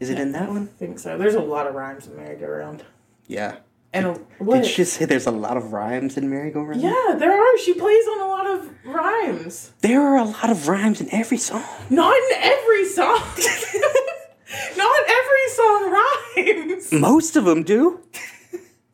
[0.00, 0.70] Is it in that one?
[0.74, 1.18] I think so.
[1.18, 2.84] There's a lot of rhymes in Merry Go Round.
[3.26, 3.56] Yeah.
[3.92, 4.62] And a, what?
[4.62, 6.80] Did she just say there's a lot of rhymes in merry-go-round?
[6.80, 7.58] yeah, there are.
[7.58, 9.72] She plays on a lot of rhymes.
[9.80, 11.64] There are a lot of rhymes in every song.
[11.90, 13.18] Not in every song.
[14.76, 15.90] Not every song
[16.36, 16.92] rhymes.
[16.92, 18.00] Most of them do.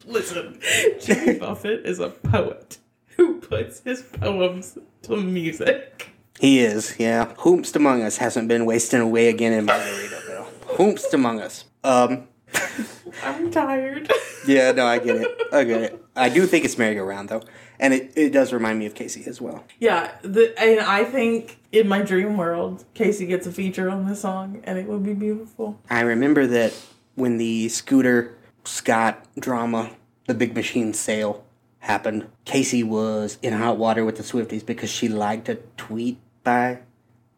[0.07, 0.61] Listen,
[1.01, 2.79] Jimmy Buffett is a poet
[3.17, 6.14] who puts his poems to music.
[6.41, 7.33] He is, yeah.
[7.39, 10.47] Whomst among us hasn't been wasting away again in Margaritaville.
[10.77, 11.65] Whomst among us.
[11.85, 12.27] Um,
[13.23, 14.11] I'm tired.
[14.47, 15.43] yeah, no, I get it.
[15.53, 16.05] I get it.
[16.17, 17.43] I do think it's merry-go-round, though.
[17.79, 19.65] And it, it does remind me of Kacey as well.
[19.81, 24.21] yeah, the, and I think in my dream world, Kacey gets a feature on this
[24.21, 25.81] song, and it would be beautiful.
[25.91, 26.73] I remember that
[27.15, 29.91] when the Scooter Scott drama,
[30.27, 31.45] the Big Machine sale,
[31.81, 36.79] happened, Kacey was in hot water with the Swifties because she liked a tweet by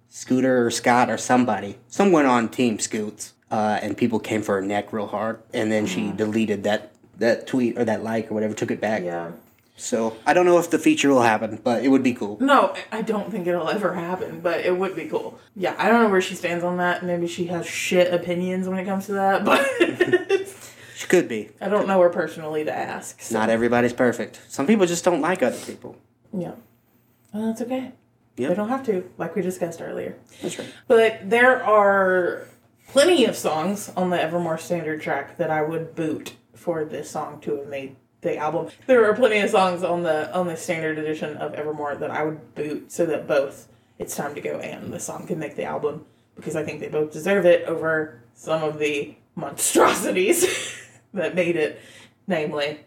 [0.08, 4.66] Scooter or Scott or somebody, someone on Team Scoots, uh, and people came for her
[4.66, 8.52] neck real hard, and then she deleted that that tweet or that like or whatever,
[8.54, 9.02] took it back.
[9.02, 9.30] Yeah.
[9.78, 12.38] So I don't know if the feature will happen, but it would be cool.
[12.40, 15.38] No, I don't think it'll ever happen, but it would be cool.
[15.54, 17.04] Yeah, I don't know where she stands on that.
[17.04, 19.66] Maybe she has shit opinions when it comes to that, but
[20.96, 21.50] She could be.
[21.60, 23.20] I don't know her personally to ask.
[23.20, 24.40] so- Not everybody's perfect.
[24.48, 25.96] Some people just don't like other people.
[26.32, 26.52] Yeah.
[27.34, 27.92] Well, that's okay.
[28.36, 28.48] Yep.
[28.50, 30.16] They don't have to, like we discussed earlier.
[30.42, 30.68] That's right.
[30.88, 32.46] But there are
[32.88, 37.40] plenty of songs on the Evermore standard track that I would boot for this song
[37.40, 38.68] to have made the album.
[38.86, 42.24] There are plenty of songs on the on the standard edition of Evermore that I
[42.24, 43.68] would boot so that both
[43.98, 46.88] It's Time to Go and the song can make the album because I think they
[46.88, 50.76] both deserve it over some of the monstrosities
[51.14, 51.80] that made it,
[52.26, 52.80] namely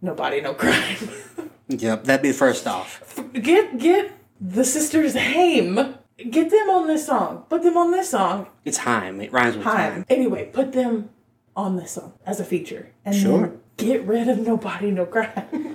[0.00, 0.96] Nobody No Crime.
[1.68, 3.18] Yep, that'd be first off.
[3.32, 4.12] get get
[4.42, 5.94] the sisters Haim.
[6.30, 7.44] Get them on this song.
[7.48, 8.46] Put them on this song.
[8.64, 9.20] It's Heim.
[9.20, 10.04] It rhymes with Haim.
[10.08, 11.08] Anyway, put them
[11.56, 12.92] on this song as a feature.
[13.04, 13.52] And Sure.
[13.76, 15.30] get rid of nobody, no crime.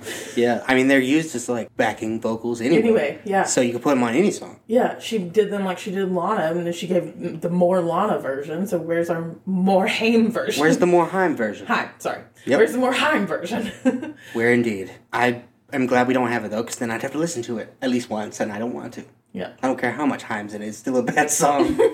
[0.36, 2.78] Yeah, I mean they're used as like backing vocals anyway.
[2.82, 3.42] anyway, yeah.
[3.42, 4.60] So you can put them on any song.
[4.68, 8.20] Yeah, she did them like she did Lana, and then she gave the more Lana
[8.20, 8.64] version.
[8.68, 10.60] So where's our more Haim version?
[10.60, 11.66] Where's the more Haim version?
[11.66, 11.88] Haim?
[11.98, 12.22] Sorry.
[12.46, 12.58] Yep.
[12.58, 14.14] Where's the more Haim version?
[14.32, 14.92] Where indeed.
[15.12, 15.42] I
[15.72, 17.74] am glad we don't have it though, because then I'd have to listen to it
[17.82, 19.04] at least once, and I don't want to.
[19.32, 19.52] yeah.
[19.62, 21.78] I don't care how much Haim's in it; it's still a bad song.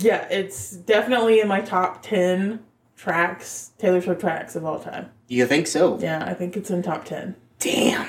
[0.00, 2.60] Yeah, it's definitely in my top 10
[2.94, 5.10] tracks, Taylor Swift tracks of all time.
[5.28, 5.98] you think so?
[5.98, 7.34] Yeah, I think it's in top 10.
[7.58, 8.06] Damn,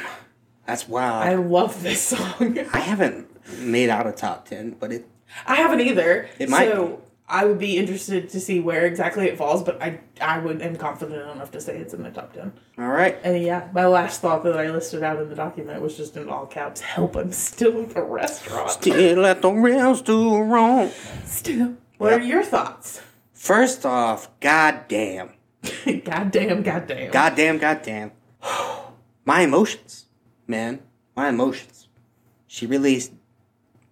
[0.66, 1.24] that's wild.
[1.24, 2.60] I I, love this song.
[2.74, 3.28] I haven't
[3.60, 5.08] made out a top ten, but it
[5.48, 6.28] I haven't either.
[6.38, 7.02] It might So
[7.32, 10.76] I would be interested to see where exactly it falls, but I I would am
[10.76, 12.52] confident enough to say it's in the top 10.
[12.80, 13.18] all right.
[13.24, 16.28] And yeah, my last thought that I listed out in the document was just in
[16.28, 18.72] all caps help, I'm still at the restaurant.
[18.72, 20.94] Still at the restaurant.
[21.26, 21.76] Still.
[22.00, 22.22] What Yep.
[22.22, 23.02] are your thoughts?
[23.34, 25.30] First off, goddamn,
[26.04, 27.12] goddamn, goddamn.
[27.12, 28.12] goddamn, goddamn.
[29.26, 30.06] My emotions,
[30.48, 30.80] man,
[31.16, 31.88] my emotions.
[32.48, 33.00] She really,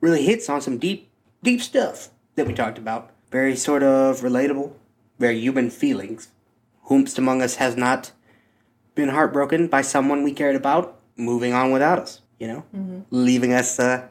[0.01, 1.11] really hits on some deep,
[1.43, 3.11] deep stuff that we talked about.
[3.31, 4.73] Very sort of relatable,
[5.19, 6.29] very human feelings.
[6.89, 8.11] Whomst among us has not
[8.95, 12.63] been heartbroken by someone we cared about, moving on without us, you know?
[13.11, 14.07] Leaving us uh,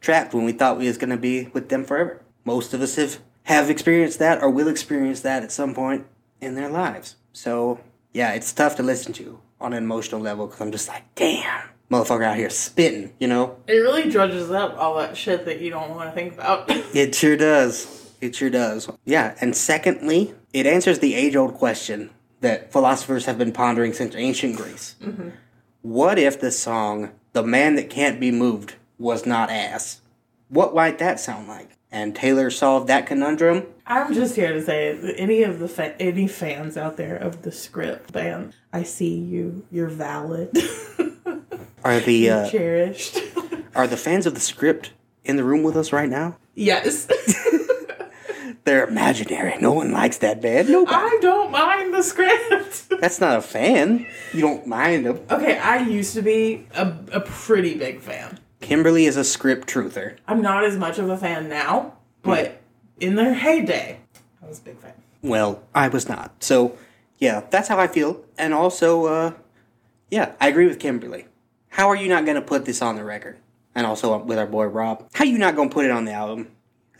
[0.00, 2.22] trapped when we thought we was going to be with them forever.
[2.44, 6.06] Most of us have, have experienced that or will experience that at some point
[6.40, 7.16] in their lives.
[7.32, 7.80] So,
[8.12, 11.68] yeah, it's tough to listen to on an emotional level because I'm just like, damn,
[11.90, 13.56] motherfucker out here spitting, you know?
[13.66, 16.70] It really dredges up all that shit that you don't want to think about.
[16.94, 17.99] It sure does.
[18.20, 18.90] It sure does.
[19.04, 22.10] Yeah, and secondly, it answers the age old question
[22.40, 24.96] that philosophers have been pondering since ancient Greece.
[25.82, 30.00] What if the song, The Man That Can't Be Moved, was not ass?
[30.48, 31.70] What might that sound like?
[31.92, 33.66] And Taylor solved that conundrum.
[33.86, 37.50] I'm just here to say, any of the fa- any fans out there of the
[37.50, 39.66] script band, I see you.
[39.72, 40.56] You're valid.
[41.84, 43.18] Are the uh, cherished.
[43.74, 44.92] are the fans of the script
[45.24, 46.36] in the room with us right now?
[46.54, 47.08] yes.
[48.64, 49.56] They're imaginary.
[49.60, 50.68] No one likes that band.
[50.68, 50.94] Nobody.
[50.94, 52.88] I don't mind the script.
[53.00, 54.06] That's not a fan.
[54.32, 55.20] You don't mind them.
[55.30, 58.38] okay, I used to be a, a pretty big fan.
[58.60, 60.16] Kimberly is a script truther.
[60.28, 62.60] I'm not as much of a fan now, but
[63.00, 63.98] in their heyday,
[64.42, 64.92] I was a big fan.
[65.22, 66.42] Well, I was not.
[66.42, 66.76] So,
[67.18, 68.22] yeah, that's how I feel.
[68.36, 69.32] And also, uh,
[70.10, 71.26] yeah, I agree with Kimberly.
[71.68, 73.38] How are you not going to put this on the record?
[73.74, 75.08] And also with our boy Rob.
[75.14, 76.48] How you not going to put it on the album?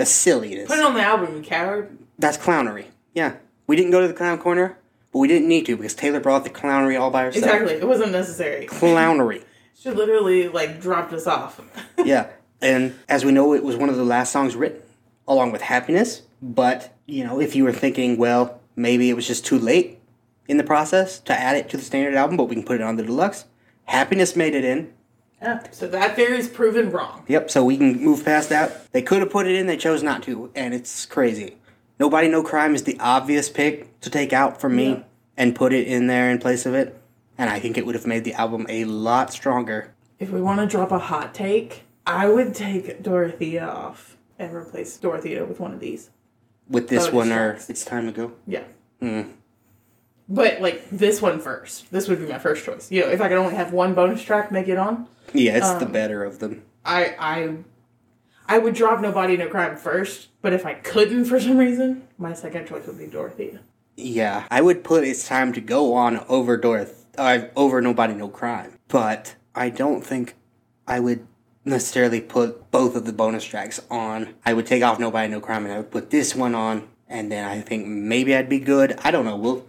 [0.01, 0.67] That's silliness.
[0.67, 1.99] Put it on the album, you coward.
[2.19, 2.87] That's clownery.
[3.13, 3.35] Yeah.
[3.67, 4.79] We didn't go to the clown corner,
[5.13, 7.45] but we didn't need to because Taylor brought the clownery all by herself.
[7.45, 7.75] Exactly.
[7.75, 8.67] It wasn't necessary.
[8.67, 9.45] Clownery.
[9.79, 11.59] She literally like dropped us off.
[12.05, 12.29] yeah.
[12.61, 14.83] And as we know, it was one of the last songs written,
[15.27, 16.21] along with Happiness.
[16.43, 19.99] But, you know, if you were thinking, well, maybe it was just too late
[20.49, 22.83] in the process to add it to the standard album, but we can put it
[22.83, 23.47] on the deluxe,
[23.85, 24.93] Happiness made it in.
[25.71, 27.25] So that theory's proven wrong.
[27.29, 28.91] Yep, so we can move past that.
[28.93, 31.57] They could have put it in, they chose not to, and it's crazy.
[31.99, 35.03] Nobody No Crime is the obvious pick to take out for me Yeah.
[35.37, 36.97] and put it in there in place of it.
[37.39, 39.95] And I think it would have made the album a lot stronger.
[40.19, 44.97] If we want to drop a hot take, I would take Dorothea off and replace
[44.99, 46.11] Dorothea with one of these.
[46.69, 48.33] With this Bonus one, or it's time to go.
[48.47, 48.65] Yeah.
[49.01, 49.23] Hmm.
[50.33, 51.91] But like this one first.
[51.91, 52.91] This would be my first choice.
[52.91, 55.09] You know, if I could only have one bonus track, make it on.
[55.35, 56.63] Yeah, it's the Um, better of them.
[56.85, 57.57] I I
[58.49, 62.33] I would drop Nobody No Crime first, but if I couldn't for some reason, my
[62.33, 63.61] second choice would be Dorothea.
[63.97, 68.29] Yeah, I would put "It's Time to Go" on over Dorothy, uh, over "Nobody No
[68.29, 70.37] Crime," but I don't think
[70.87, 71.27] I would
[71.65, 74.35] necessarily put both of the bonus tracks on.
[74.47, 77.31] I would take off "Nobody No Crime" and I would put this one on, and
[77.33, 78.97] then I think maybe I'd be good.
[79.05, 79.37] I don't know.
[79.37, 79.67] We'll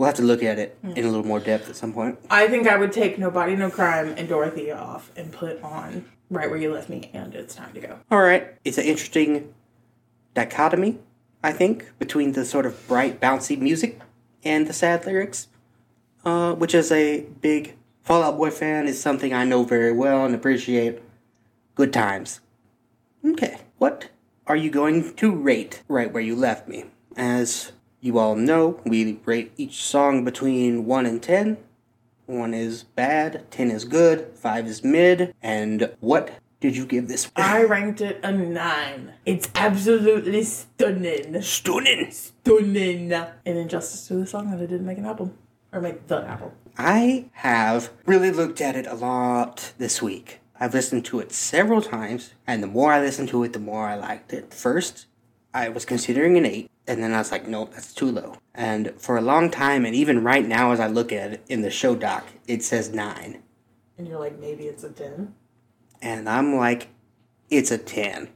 [0.00, 2.18] we'll have to look at it in a little more depth at some point.
[2.30, 6.48] I think I would take Nobody No Crime and Dorothea off and put on Right
[6.48, 7.98] Where You Left Me and It's Time to Go.
[8.10, 9.52] All right, it's an interesting
[10.32, 11.00] dichotomy,
[11.44, 14.00] I think, between the sort of bright, bouncy music
[14.42, 15.48] and the sad lyrics,
[16.24, 20.24] uh, which, as a big Fall Out Boy fan, is something I know very well
[20.24, 21.02] and appreciate.
[21.74, 22.40] Good times.
[23.22, 24.08] Okay, what
[24.46, 26.86] are you going to rate right where you left me?
[27.18, 31.58] As you all know, we rate each song between 1 and 10.
[32.26, 36.30] 1 is bad, 10 is good, 5 is mid, and what
[36.60, 37.46] did you give this one?
[37.46, 39.14] I ranked it a nine.
[39.24, 41.40] It's absolutely stunning.
[41.42, 42.10] Stunning.
[42.10, 43.12] Stunning.
[43.12, 45.36] And injustice to the song that I didn't make an album.
[45.72, 46.50] Or make the album.
[46.76, 50.40] I have really looked at it a lot this week.
[50.58, 53.86] I've listened to it several times, and the more I listened to it, the more
[53.86, 54.52] I liked it.
[54.52, 55.06] First,
[55.52, 58.36] I was considering an 8, and then I was like, nope, that's too low.
[58.54, 61.62] And for a long time, and even right now as I look at it in
[61.62, 63.42] the show doc, it says 9.
[63.98, 65.34] And you're like, maybe it's a 10?
[66.00, 66.88] And I'm like,
[67.50, 68.28] it's a 10.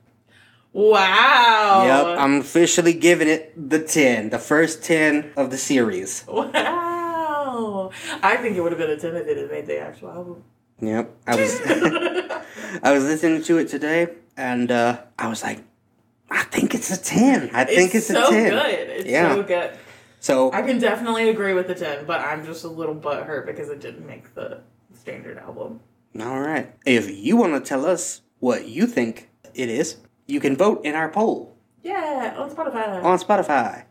[0.73, 1.85] Wow.
[1.87, 6.25] Yep, I'm officially giving it the 10, the first 10 of the series.
[7.55, 7.93] Wow.
[8.21, 10.43] I think it would have been a 10 if it had made the actual album.
[10.81, 11.61] Yep, I was
[12.83, 15.61] I was listening to it today, and uh, I was like,
[16.31, 17.51] I think it's a 10.
[17.53, 18.51] I think it's, so a 10.
[18.51, 18.89] good.
[18.91, 19.35] It's Yeah.
[19.35, 19.71] so good.
[20.21, 23.69] So, I can definitely agree with the 10, but I'm just a little butthurt because
[23.69, 24.61] it didn't make the
[24.95, 25.81] standard album.
[26.19, 26.73] all right.
[26.87, 29.97] If you want to tell us what you think it is,
[30.27, 33.03] you can vote in our poll Yeah, on Spotify.
[33.05, 33.85] on Spotify.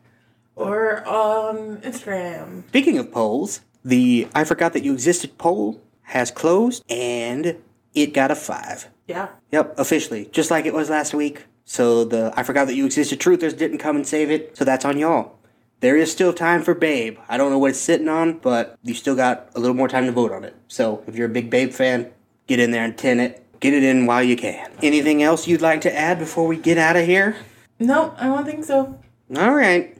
[0.55, 2.67] or on Instagram.
[2.69, 7.57] Speaking of polls, the I Forgot That You Existed poll has closed, and
[7.93, 8.87] it got a 5.
[9.07, 9.27] Yeah.
[9.51, 11.45] Yep, officially, just like it was last week.
[11.65, 14.85] So the I Forgot That You Existed truthers didn't come and save it, so that's
[14.85, 15.37] on y'all.
[15.79, 17.17] There is still time for Babe.
[17.27, 20.05] I don't know what it's sitting on, but you still got a little more time
[20.05, 20.55] to vote on it.
[20.67, 22.11] So if you're a big Babe fan,
[22.47, 23.43] get in there and tin it.
[23.59, 24.71] Get it in while you can.
[24.81, 27.37] Anything else you'd like to add before we get out of here?
[27.79, 28.99] No, I don't think so.
[29.35, 29.97] All right.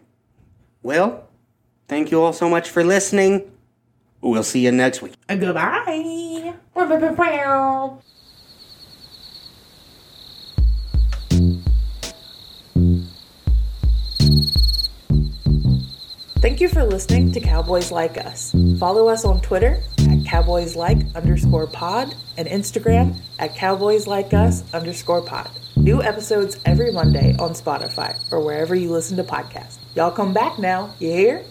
[0.82, 1.28] Well,
[1.88, 3.49] thank you all so much for listening.
[4.22, 5.14] We'll see you next week.
[5.28, 6.53] Goodbye.
[16.43, 18.53] Thank you for listening to Cowboys Like Us.
[18.77, 24.09] Follow us on Twitter at Cowboys underscore pod and Instagram at Cowboys
[24.73, 25.49] underscore pod.
[25.77, 29.77] New episodes every Monday on Spotify or wherever you listen to podcasts.
[29.95, 31.45] Y'all come back now, you hear?